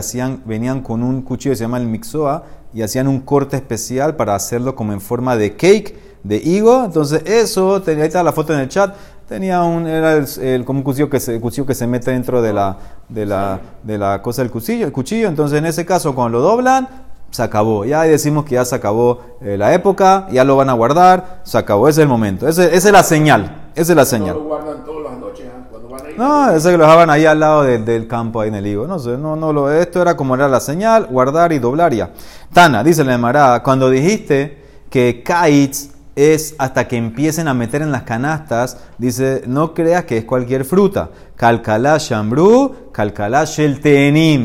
venían 0.46 0.82
con 0.82 1.04
un 1.04 1.22
cuchillo 1.22 1.54
que 1.54 1.58
se 1.58 1.64
llama 1.64 1.78
el 1.78 1.86
mixoa 1.86 2.44
y 2.74 2.82
hacían 2.82 3.08
un 3.08 3.22
corte 3.22 3.56
especial 3.56 4.16
para 4.16 4.36
hacerlo 4.36 4.76
como 4.76 4.92
en 4.92 5.02
forma 5.02 5.38
de 5.38 5.56
cake 5.56 5.98
de 6.24 6.38
higo. 6.38 6.84
Entonces 6.84 7.24
eso, 7.26 7.82
ahí 7.88 8.02
está 8.02 8.24
la 8.24 8.34
foto 8.34 8.54
en 8.54 8.60
el 8.60 8.68
chat, 8.68 8.96
tenía 9.28 9.62
un, 9.64 9.88
era 9.88 10.14
el, 10.14 10.26
el- 10.42 10.66
como 10.66 10.80
un 10.80 10.84
cuchillo 10.84 11.10
que, 11.10 11.20
se, 11.20 11.40
cuchillo 11.40 11.66
que 11.66 11.76
se 11.76 11.88
mete 11.88 12.12
dentro 12.12 12.42
de 12.42 12.54
la, 12.54 12.78
de 13.10 13.26
la, 13.26 13.60
de 13.84 13.98
la 13.98 14.22
cosa 14.22 14.42
del 14.42 14.52
cuchillo, 14.52 14.86
el 14.86 14.92
cuchillo. 14.92 15.28
Entonces 15.28 15.58
en 15.60 15.66
ese 15.66 15.86
caso 15.86 16.14
cuando 16.16 16.40
lo 16.40 16.44
doblan, 16.44 16.88
se 17.32 17.44
acabó. 17.44 17.84
Ya 17.86 18.04
decimos 18.04 18.46
que 18.46 18.56
ya 18.56 18.64
se 18.64 18.76
acabó 18.76 19.20
eh, 19.42 19.58
la 19.58 19.74
época, 19.74 20.28
ya 20.32 20.44
lo 20.46 20.56
van 20.56 20.70
a 20.70 20.74
guardar, 20.74 21.42
se 21.44 21.58
acabó, 21.58 21.90
ese 21.90 22.00
es 22.02 22.04
el 22.04 22.10
momento. 22.10 22.48
Ese- 22.48 22.74
esa 22.76 22.88
es 22.88 22.94
la 22.94 23.04
señal, 23.04 23.72
esa 23.76 23.92
es 23.92 23.96
la 23.96 24.04
No 24.04 24.06
señal. 24.06 24.36
lo 24.36 24.44
guardan 24.44 24.86
todas 24.86 25.12
las 25.12 25.20
noches 25.20 25.46
¿ah? 25.54 25.68
cuando 25.70 25.90
van 25.90 26.06
a 26.06 26.10
ir. 26.12 26.18
No, 26.18 26.52
ese 26.52 26.72
que 26.72 26.78
lo 26.78 26.84
dejaban 26.86 27.10
ahí 27.10 27.26
al 27.26 27.40
lado 27.42 27.64
de- 27.64 27.80
del 27.80 28.08
campo, 28.08 28.40
ahí 28.40 28.48
en 28.50 28.56
el 28.56 28.68
higo. 28.68 28.88
No 28.88 29.00
sé, 29.00 29.18
no, 29.18 29.36
no, 29.36 29.52
lo, 29.52 29.70
esto 29.72 30.02
era 30.02 30.16
como 30.16 30.36
era 30.36 30.48
la 30.48 30.62
señal, 30.62 31.08
guardar 31.08 31.52
y 31.52 31.60
doblar 31.60 31.94
ya. 31.94 32.12
Tana, 32.54 32.84
dice 32.86 33.04
la 33.04 33.16
Emara, 33.16 33.62
cuando 33.64 33.90
dijiste 33.90 34.64
que 34.90 35.22
kaitz 35.22 35.90
es 36.16 36.56
hasta 36.58 36.88
que 36.88 36.96
empiecen 36.96 37.48
a 37.48 37.54
meter 37.54 37.82
en 37.82 37.92
las 37.92 38.04
canastas, 38.04 38.78
dice, 38.98 39.44
no 39.48 39.74
creas 39.74 40.06
que 40.06 40.18
es 40.18 40.26
cualquier 40.26 40.64
fruta. 40.64 41.10
Calcalá 41.36 41.98
shambru, 41.98 42.92
calcalá 42.94 43.44
shel 43.44 43.82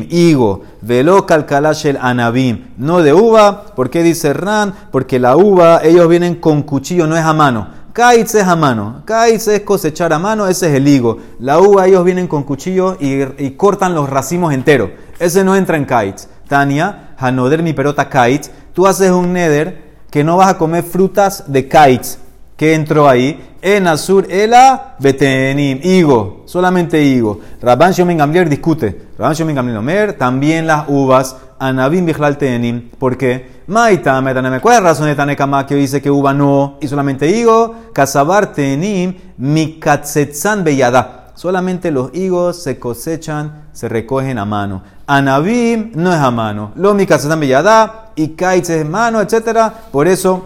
higo, 0.09 0.63
velo 0.81 1.25
calcalá 1.25 1.71
shel 1.71 1.97
anabim. 2.01 2.71
No 2.77 3.01
de 3.01 3.13
uva, 3.13 3.73
¿por 3.75 3.89
qué 3.89 4.03
dice 4.03 4.33
ran? 4.33 4.73
Porque 4.91 5.19
la 5.19 5.37
uva, 5.37 5.81
ellos 5.83 6.09
vienen 6.09 6.35
con 6.35 6.63
cuchillo, 6.63 7.07
no 7.07 7.15
es 7.15 7.23
a 7.23 7.33
mano. 7.33 7.81
Kaitz 7.93 8.35
es 8.35 8.47
a 8.47 8.55
mano. 8.55 9.03
Kaitz 9.05 9.47
es 9.47 9.61
cosechar 9.61 10.13
a 10.13 10.19
mano, 10.19 10.47
ese 10.47 10.69
es 10.69 10.75
el 10.75 10.87
higo. 10.87 11.17
La 11.39 11.59
uva, 11.59 11.87
ellos 11.87 12.03
vienen 12.03 12.27
con 12.27 12.43
cuchillo 12.43 12.97
y, 12.99 13.21
y 13.37 13.51
cortan 13.51 13.95
los 13.95 14.09
racimos 14.09 14.53
enteros. 14.53 14.91
Ese 15.19 15.43
no 15.43 15.55
entra 15.55 15.77
en 15.77 15.85
Kaitz. 15.85 16.27
Tania, 16.47 17.13
Hanoder 17.17 17.63
mi 17.63 17.73
perota 17.73 18.09
Kaitz. 18.09 18.49
Tú 18.73 18.87
haces 18.87 19.11
un 19.11 19.33
neder 19.33 19.90
que 20.11 20.23
no 20.23 20.37
vas 20.37 20.49
a 20.49 20.57
comer 20.57 20.83
frutas 20.83 21.45
de 21.47 21.67
Kaitz. 21.67 22.19
¿Qué 22.57 22.75
entró 22.75 23.09
ahí? 23.09 23.55
En 23.63 23.87
Azur, 23.87 24.27
Ela, 24.29 24.95
Betenim, 24.99 25.79
higo, 25.81 26.43
solamente 26.45 27.01
higo. 27.01 27.39
Rabban 27.59 27.93
Gamliel 28.17 28.49
discute. 28.49 29.07
Rabban 29.17 29.55
Gamliel 29.55 29.77
Omer, 29.77 30.13
también 30.13 30.67
las 30.67 30.85
uvas, 30.87 31.37
Anabim 31.57 32.05
Bichlal 32.05 32.37
Tenim. 32.37 32.89
¿Por 32.99 33.17
qué? 33.17 33.61
Maita, 33.67 34.19
metaneme. 34.21 34.59
¿Cuál 34.59 34.75
es 34.75 34.81
la 34.83 34.89
razón 34.89 35.05
de 35.07 35.15
Tanekama 35.15 35.65
que 35.65 35.75
dice 35.75 36.01
que 36.01 36.11
uva 36.11 36.33
no 36.33 36.77
y 36.81 36.87
solamente 36.87 37.27
higo? 37.27 37.75
Kasabar 37.93 38.53
Tenim, 38.53 39.15
Mikatzetzan 39.37 40.63
Beyada. 40.63 41.31
Solamente 41.35 41.89
los 41.89 42.13
higos 42.13 42.61
se 42.61 42.77
cosechan, 42.77 43.69
se 43.71 43.87
recogen 43.87 44.37
a 44.37 44.45
mano. 44.45 44.83
Anabim 45.07 45.91
no 45.95 46.13
es 46.13 46.19
a 46.19 46.29
mano. 46.29 46.73
Lo 46.75 46.93
Mikatzetzan 46.93 47.39
Beyada 47.39 48.00
y 48.21 48.29
Kaitz 48.29 48.69
es 48.69 48.87
mano, 48.87 49.19
etc. 49.19 49.73
Por 49.91 50.07
eso 50.07 50.45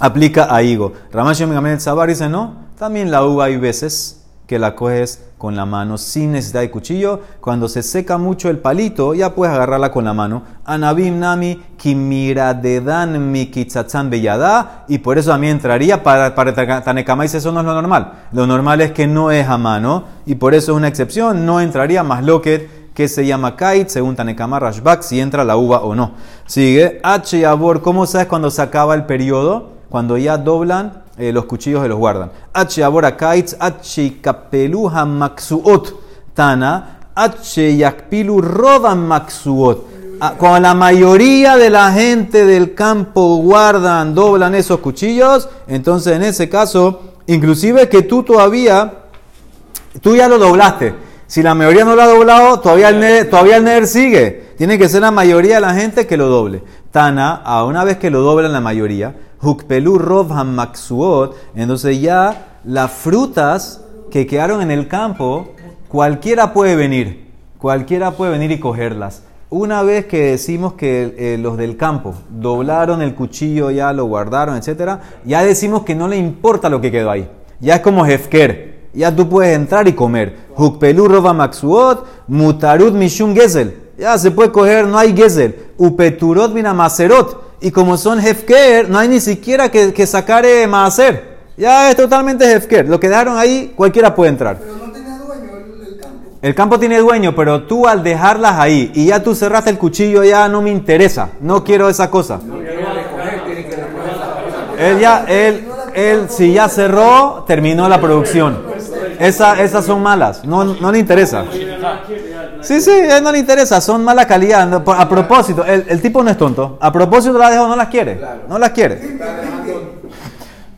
aplica 0.00 0.54
a 0.54 0.62
higo. 0.62 0.92
Ramash 1.12 1.44
Megamen 1.46 1.80
Sabar 1.80 2.08
dice 2.08 2.28
no, 2.28 2.66
también 2.78 3.10
la 3.10 3.24
uva 3.24 3.44
hay 3.44 3.56
veces 3.56 4.24
que 4.46 4.58
la 4.58 4.76
coges 4.76 5.22
con 5.38 5.56
la 5.56 5.66
mano 5.66 5.98
sin 5.98 6.32
necesidad 6.32 6.60
de 6.60 6.70
cuchillo. 6.70 7.20
Cuando 7.40 7.68
se 7.68 7.82
seca 7.82 8.16
mucho 8.16 8.48
el 8.48 8.58
palito, 8.58 9.12
ya 9.12 9.34
puedes 9.34 9.54
agarrarla 9.54 9.90
con 9.90 10.04
la 10.04 10.14
mano. 10.14 10.42
Anabim 10.64 11.18
nami 11.18 11.60
kimiradedan 11.76 13.30
mi 13.30 13.50
beyada. 14.08 14.84
Y 14.88 14.98
por 14.98 15.18
eso 15.18 15.36
mí 15.38 15.48
entraría 15.48 16.02
para, 16.02 16.34
para 16.34 16.82
Tanekama 16.82 17.24
dice 17.24 17.38
eso 17.38 17.52
no 17.52 17.60
es 17.60 17.66
lo 17.66 17.74
normal. 17.74 18.12
Lo 18.32 18.46
normal 18.46 18.80
es 18.80 18.92
que 18.92 19.06
no 19.06 19.30
es 19.30 19.48
a 19.48 19.58
mano. 19.58 20.04
Y 20.26 20.36
por 20.36 20.54
eso 20.54 20.72
es 20.72 20.76
una 20.76 20.88
excepción. 20.88 21.44
No 21.44 21.60
entraría 21.60 22.02
más 22.02 22.24
loquet 22.24 22.75
que 22.96 23.08
se 23.08 23.26
llama 23.26 23.56
kait, 23.56 23.90
según 23.90 24.16
Tanekama 24.16 24.58
Rashbak, 24.58 25.02
si 25.02 25.20
entra 25.20 25.44
la 25.44 25.58
uva 25.58 25.80
o 25.80 25.94
no. 25.94 26.12
Sigue. 26.46 26.98
H 27.02 27.44
abor, 27.44 27.82
¿cómo 27.82 28.06
sabes 28.06 28.26
cuando 28.26 28.50
se 28.50 28.62
acaba 28.62 28.94
el 28.94 29.04
periodo? 29.04 29.72
Cuando 29.90 30.16
ya 30.16 30.38
doblan 30.38 31.02
eh, 31.18 31.30
los 31.30 31.44
cuchillos 31.44 31.82
de 31.82 31.90
los 31.90 31.98
guardan. 31.98 32.32
H 32.54 32.82
abora 32.82 33.14
kaitz, 33.14 33.54
H 33.60 34.16
kapeluha 34.22 35.04
maksuot 35.04 35.94
tana, 36.32 37.00
H 37.14 37.76
yakpilu 37.76 38.40
rodan 38.40 39.06
maksuot. 39.06 39.84
Ah, 40.18 40.32
Cuando 40.38 40.60
la 40.60 40.72
mayoría 40.72 41.58
de 41.58 41.68
la 41.68 41.92
gente 41.92 42.46
del 42.46 42.74
campo 42.74 43.36
guardan, 43.36 44.14
doblan 44.14 44.54
esos 44.54 44.80
cuchillos, 44.80 45.50
entonces 45.68 46.16
en 46.16 46.22
ese 46.22 46.48
caso, 46.48 47.02
inclusive 47.26 47.90
que 47.90 48.00
tú 48.00 48.22
todavía, 48.22 48.90
tú 50.00 50.16
ya 50.16 50.28
lo 50.28 50.38
doblaste. 50.38 51.05
Si 51.26 51.42
la 51.42 51.54
mayoría 51.54 51.84
no 51.84 51.96
lo 51.96 52.02
ha 52.02 52.06
doblado, 52.06 52.60
todavía 52.60 52.88
el 52.88 53.00
neder, 53.00 53.28
neder 53.62 53.86
sigue. 53.88 54.54
Tiene 54.56 54.78
que 54.78 54.88
ser 54.88 55.00
la 55.00 55.10
mayoría 55.10 55.56
de 55.56 55.60
la 55.60 55.74
gente 55.74 56.06
que 56.06 56.16
lo 56.16 56.28
doble. 56.28 56.62
Tana, 56.92 57.34
a 57.34 57.64
una 57.64 57.82
vez 57.84 57.96
que 57.96 58.10
lo 58.10 58.20
doblan 58.20 58.52
la 58.52 58.60
mayoría, 58.60 59.16
Hukpelu 59.42 59.98
Rov 59.98 60.32
Hamaksuot, 60.32 61.36
entonces 61.56 62.00
ya 62.00 62.58
las 62.64 62.92
frutas 62.92 63.82
que 64.10 64.26
quedaron 64.26 64.62
en 64.62 64.70
el 64.70 64.86
campo, 64.86 65.48
cualquiera 65.88 66.52
puede 66.52 66.76
venir, 66.76 67.32
cualquiera 67.58 68.12
puede 68.12 68.30
venir 68.32 68.52
y 68.52 68.60
cogerlas. 68.60 69.24
Una 69.50 69.82
vez 69.82 70.06
que 70.06 70.22
decimos 70.22 70.74
que 70.74 71.14
eh, 71.18 71.38
los 71.38 71.56
del 71.56 71.76
campo 71.76 72.14
doblaron 72.30 73.02
el 73.02 73.14
cuchillo, 73.14 73.70
ya 73.70 73.92
lo 73.92 74.04
guardaron, 74.04 74.56
etc., 74.56 74.98
ya 75.24 75.42
decimos 75.42 75.82
que 75.82 75.94
no 75.94 76.08
le 76.08 76.16
importa 76.16 76.68
lo 76.68 76.80
que 76.80 76.92
quedó 76.92 77.10
ahí. 77.10 77.28
Ya 77.60 77.76
es 77.76 77.80
como 77.80 78.06
Hefker. 78.06 78.75
Ya 78.96 79.14
tú 79.14 79.28
puedes 79.28 79.54
entrar 79.54 79.86
y 79.86 79.92
comer. 79.92 80.46
Hukpelu 80.56 81.06
Rova 81.06 81.34
Maxuot, 81.34 82.06
Mutarut 82.28 82.94
Mishum 82.94 83.34
Gesel. 83.34 83.76
Ya 83.98 84.16
se 84.16 84.30
puede 84.30 84.50
coger, 84.50 84.86
no 84.86 84.98
hay 84.98 85.14
Gesel. 85.14 85.54
Upeturot 85.76 86.52
Minamaserot. 86.52 87.44
Y 87.60 87.70
como 87.70 87.96
son 87.98 88.20
Hefker, 88.20 88.88
no 88.88 88.98
hay 88.98 89.08
ni 89.08 89.20
siquiera 89.20 89.70
que, 89.70 89.92
que 89.92 90.06
sacar 90.06 90.46
eh, 90.46 90.66
Maaser. 90.66 91.36
Ya 91.58 91.90
es 91.90 91.96
totalmente 91.96 92.50
Hefker. 92.50 92.88
Lo 92.88 92.98
que 92.98 93.08
dejaron 93.08 93.36
ahí, 93.38 93.74
cualquiera 93.76 94.14
puede 94.14 94.30
entrar. 94.30 94.58
Pero 94.58 94.76
no 94.76 94.92
tenía 94.92 95.18
dueño 95.18 95.56
el, 95.56 95.86
el 95.86 96.00
campo. 96.00 96.30
El 96.40 96.54
campo 96.54 96.78
tiene 96.78 96.98
dueño, 96.98 97.34
pero 97.34 97.64
tú 97.64 97.86
al 97.86 98.02
dejarlas 98.02 98.58
ahí 98.58 98.92
y 98.94 99.06
ya 99.06 99.22
tú 99.22 99.34
cerraste 99.34 99.70
el 99.70 99.78
cuchillo, 99.78 100.24
ya 100.24 100.48
no 100.48 100.62
me 100.62 100.70
interesa. 100.70 101.30
No 101.40 101.64
quiero 101.64 101.88
esa 101.88 102.10
cosa. 102.10 102.40
Él 104.78 105.00
ya, 105.00 105.24
él, 105.26 105.66
él, 105.94 106.26
si 106.28 106.52
ya 106.52 106.68
cerró, 106.68 107.44
terminó 107.46 107.88
la 107.88 108.00
producción. 108.00 108.75
Esa, 109.18 109.62
esas 109.62 109.84
son 109.84 110.02
malas, 110.02 110.44
no, 110.44 110.64
no 110.64 110.92
le 110.92 110.98
interesa. 110.98 111.44
Sí, 112.60 112.80
sí, 112.80 112.90
a 112.90 113.18
él 113.18 113.24
no 113.24 113.32
le 113.32 113.38
interesa, 113.38 113.80
son 113.80 114.04
mala 114.04 114.26
calidad. 114.26 114.72
A 114.74 115.08
propósito, 115.08 115.64
el, 115.64 116.00
tipo 116.00 116.22
no 116.22 116.30
es 116.30 116.36
tonto. 116.36 116.78
A 116.80 116.92
propósito 116.92 117.38
la 117.38 117.50
dejó, 117.50 117.68
no 117.68 117.76
las 117.76 117.88
quiere. 117.88 118.20
No 118.48 118.58
las 118.58 118.70
quiere. 118.70 119.18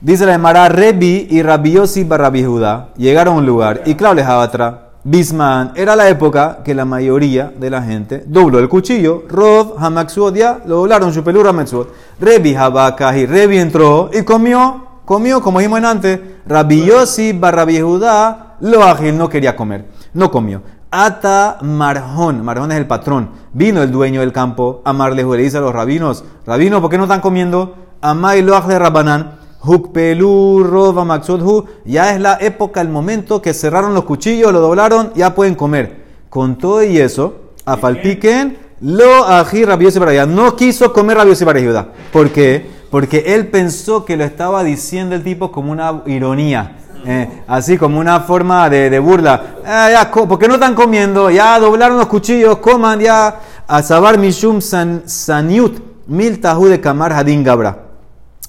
Dice 0.00 0.26
la 0.26 0.34
Emara, 0.34 0.68
Rebi 0.68 1.26
y 1.30 1.42
Rabbi 1.42 1.72
Yossi 1.72 2.04
bar 2.04 2.20
Rabbi 2.20 2.44
Judá 2.44 2.90
llegaron 2.96 3.34
a 3.34 3.38
un 3.38 3.46
lugar 3.46 3.82
y 3.84 3.94
les 3.94 4.26
atrás. 4.26 4.74
Bisman, 5.02 5.72
era 5.74 5.96
la 5.96 6.08
época 6.08 6.58
que 6.64 6.74
la 6.74 6.84
mayoría 6.84 7.52
de 7.56 7.70
la 7.70 7.82
gente 7.82 8.24
dobló 8.26 8.58
el 8.58 8.68
cuchillo. 8.68 9.24
Rov, 9.28 9.74
Hamaksuot, 9.78 10.34
ya 10.34 10.60
lo 10.66 10.76
doblaron, 10.76 11.12
Shupelur, 11.12 11.48
Hamaksuot. 11.48 11.88
Rebi, 12.20 12.54
Habakahi, 12.54 13.26
Rebi 13.26 13.58
entró 13.58 14.10
y 14.12 14.22
comió, 14.22 14.87
comió, 15.08 15.40
como 15.40 15.58
dijimos 15.58 15.78
en 15.78 15.84
antes. 15.86 16.20
Rabbi 16.46 16.84
Yossi 16.84 17.32
bar 17.32 17.56
Rabbi 17.56 17.80
Judá, 17.80 18.56
lo 18.60 18.84
ágil, 18.84 19.16
no 19.16 19.30
quería 19.30 19.56
comer, 19.56 19.86
no 20.12 20.30
comió. 20.30 20.60
Ata 20.90 21.56
Marjón, 21.62 22.44
Marjón 22.44 22.72
es 22.72 22.78
el 22.78 22.86
patrón. 22.86 23.30
Vino 23.54 23.82
el 23.82 23.90
dueño 23.90 24.20
del 24.20 24.34
campo 24.34 24.82
a 24.84 24.92
Marlejo 24.92 25.34
y 25.34 25.38
le 25.38 25.44
dice 25.44 25.56
a 25.56 25.60
los 25.62 25.72
rabinos: 25.72 26.24
Rabinos, 26.46 26.82
¿por 26.82 26.90
qué 26.90 26.98
no 26.98 27.04
están 27.04 27.22
comiendo? 27.22 27.74
Amai 28.02 28.42
lo 28.42 28.60
de 28.60 28.78
Rabanán. 28.78 29.38
Hukpelu, 29.64 30.62
Rova, 30.64 31.06
Maxodhu. 31.06 31.64
Ya 31.86 32.14
es 32.14 32.20
la 32.20 32.36
época, 32.38 32.82
el 32.82 32.90
momento 32.90 33.40
que 33.40 33.54
cerraron 33.54 33.94
los 33.94 34.04
cuchillos, 34.04 34.52
lo 34.52 34.60
doblaron, 34.60 35.12
ya 35.14 35.34
pueden 35.34 35.54
comer. 35.54 36.04
Con 36.28 36.58
todo 36.58 36.82
y 36.82 36.98
eso, 36.98 37.54
a 37.64 37.78
Falpiquen, 37.78 38.58
lo 38.82 39.26
ají 39.26 39.64
rabioso 39.64 40.00
para 40.00 40.10
allá. 40.10 40.26
No 40.26 40.54
quiso 40.54 40.92
comer 40.92 41.16
rabioso 41.16 41.46
para 41.46 41.60
ayuda. 41.60 41.88
¿Por 42.12 42.28
qué? 42.28 42.77
Porque 42.90 43.34
él 43.34 43.48
pensó 43.48 44.04
que 44.04 44.16
lo 44.16 44.24
estaba 44.24 44.64
diciendo 44.64 45.14
el 45.14 45.22
tipo 45.22 45.52
como 45.52 45.72
una 45.72 46.02
ironía. 46.06 46.76
eh, 47.06 47.42
así 47.46 47.78
como 47.78 48.00
una 48.00 48.20
forma 48.20 48.68
de, 48.70 48.90
de 48.90 48.98
burla. 48.98 49.42
Ah, 49.64 49.88
ya, 49.92 50.10
¿Por 50.10 50.38
qué 50.38 50.48
no 50.48 50.54
están 50.54 50.74
comiendo? 50.74 51.30
Ya 51.30 51.58
doblaron 51.60 51.98
los 51.98 52.06
cuchillos, 52.06 52.58
coman 52.58 53.00
ya. 53.00 53.40
A 53.66 53.82
sabar 53.82 54.18
mishum 54.18 54.60
san, 54.62 55.02
saniut 55.06 55.78
mil 56.06 56.40
tajú 56.40 56.68
de 56.68 56.80
kamar 56.80 57.12
hadin 57.12 57.44
gabra. 57.44 57.84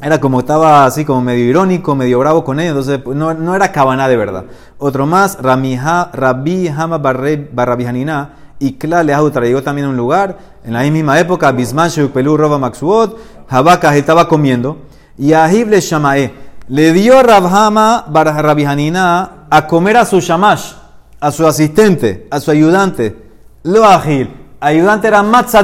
Era 0.01 0.17
como 0.21 0.39
estaba 0.39 0.85
así 0.85 1.03
como 1.03 1.21
medio 1.21 1.43
irónico, 1.43 1.93
medio 1.93 2.19
bravo 2.19 2.45
con 2.45 2.57
ellos, 2.61 2.87
entonces 2.87 3.05
no, 3.17 3.33
no 3.33 3.53
era 3.53 3.69
cabana 3.73 4.07
de 4.07 4.15
verdad. 4.15 4.45
Otro 4.77 5.05
más, 5.05 5.37
Ramiha, 5.41 6.09
Rabbi 6.13 6.69
Hama 6.69 6.97
Barre- 6.99 7.49
Barrabi 7.51 7.85
Hanina, 7.85 8.29
y 8.59 8.73
Kla 8.73 9.03
Leahutra 9.03 9.43
llegó 9.43 9.61
también 9.61 9.87
a 9.87 9.89
un 9.89 9.97
lugar, 9.97 10.37
en 10.63 10.71
la 10.71 10.83
misma 10.83 11.19
época, 11.19 11.51
Bisman 11.51 11.89
Pelú 12.13 12.37
Roba 12.37 12.57
Maxuot, 12.57 13.17
Habaka 13.49 13.95
estaba 13.97 14.27
comiendo, 14.27 14.77
y 15.17 15.33
Ahib 15.33 15.69
le 15.69 15.81
Shamae, 15.81 16.33
le 16.67 16.93
dio 16.93 17.21
Rabhama 17.23 18.05
Barrabi 18.07 18.63
Hanina 18.63 19.47
a 19.49 19.65
comer 19.65 19.97
a 19.97 20.05
su 20.05 20.19
shamash, 20.19 20.73
a 21.19 21.31
su 21.31 21.45
asistente, 21.47 22.27
a 22.29 22.39
su 22.39 22.51
ayudante, 22.51 23.15
lo 23.63 23.83
agil. 23.85 24.29
Ayudante 24.59 25.07
era 25.07 25.23
más 25.23 25.55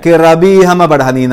que 0.00 0.16
Rabbi 0.16 0.64
Hama. 0.64 0.88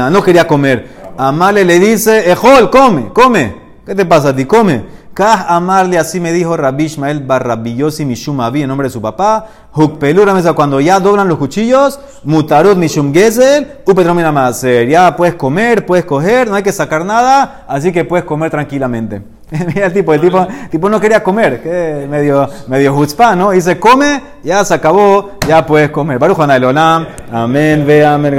No 0.10 0.22
quería 0.22 0.48
comer. 0.48 1.14
Amale 1.18 1.64
le 1.64 1.80
dice, 1.80 2.32
Ejol, 2.32 2.70
come, 2.70 3.10
come. 3.14 3.56
¿Qué 3.86 3.96
te 3.96 4.06
pasa 4.06 4.30
a 4.30 4.36
ti? 4.36 4.46
Come. 4.46 4.97
Kah 5.18 5.48
Amarle, 5.50 5.98
así 5.98 6.20
me 6.20 6.32
dijo 6.32 6.56
Rabbi 6.56 6.84
Ishmael 6.84 7.22
Barrabillosi 7.22 8.06
Mishum 8.06 8.40
Abi, 8.40 8.62
en 8.62 8.68
nombre 8.68 8.88
de 8.88 8.92
su 8.92 9.02
papá. 9.02 9.48
Hukpelura 9.74 10.32
mesa, 10.32 10.54
cuando 10.54 10.80
ya 10.80 11.00
doblan 11.00 11.28
los 11.28 11.40
cuchillos, 11.40 12.00
Mutarut 12.24 12.78
Mishum 12.78 13.12
Gezel, 13.12 13.80
Upetromina 13.84 14.32
Maser. 14.32 14.88
Ya 14.88 15.16
puedes 15.16 15.34
comer, 15.34 15.88
puedes 15.88 16.06
coger, 16.06 16.48
no 16.48 16.54
hay 16.54 16.62
que 16.62 16.72
sacar 16.72 17.04
nada, 17.04 17.64
así 17.68 17.92
que 17.92 18.06
puedes 18.06 18.26
comer 18.26 18.52
tranquilamente. 18.52 19.24
Mira 19.50 19.88
el 19.88 19.94
tipo, 19.94 20.14
el 20.14 20.22
tipo, 20.22 20.48
tipo 20.70 20.88
no 20.88 21.00
quería 21.00 21.24
comer, 21.24 21.64
que 21.64 22.06
medio, 22.08 22.48
medio 22.68 22.94
¿no? 23.36 23.52
Dice, 23.52 23.80
come, 23.80 24.22
ya 24.44 24.64
se 24.66 24.76
acabó, 24.76 25.32
ya 25.48 25.66
puedes 25.66 25.90
comer. 25.90 26.20
Baruch 26.20 26.40
Hanay 26.42 26.64
Olam, 26.64 27.08
amén, 27.32 27.86
ve, 27.88 28.06
amén. 28.06 28.36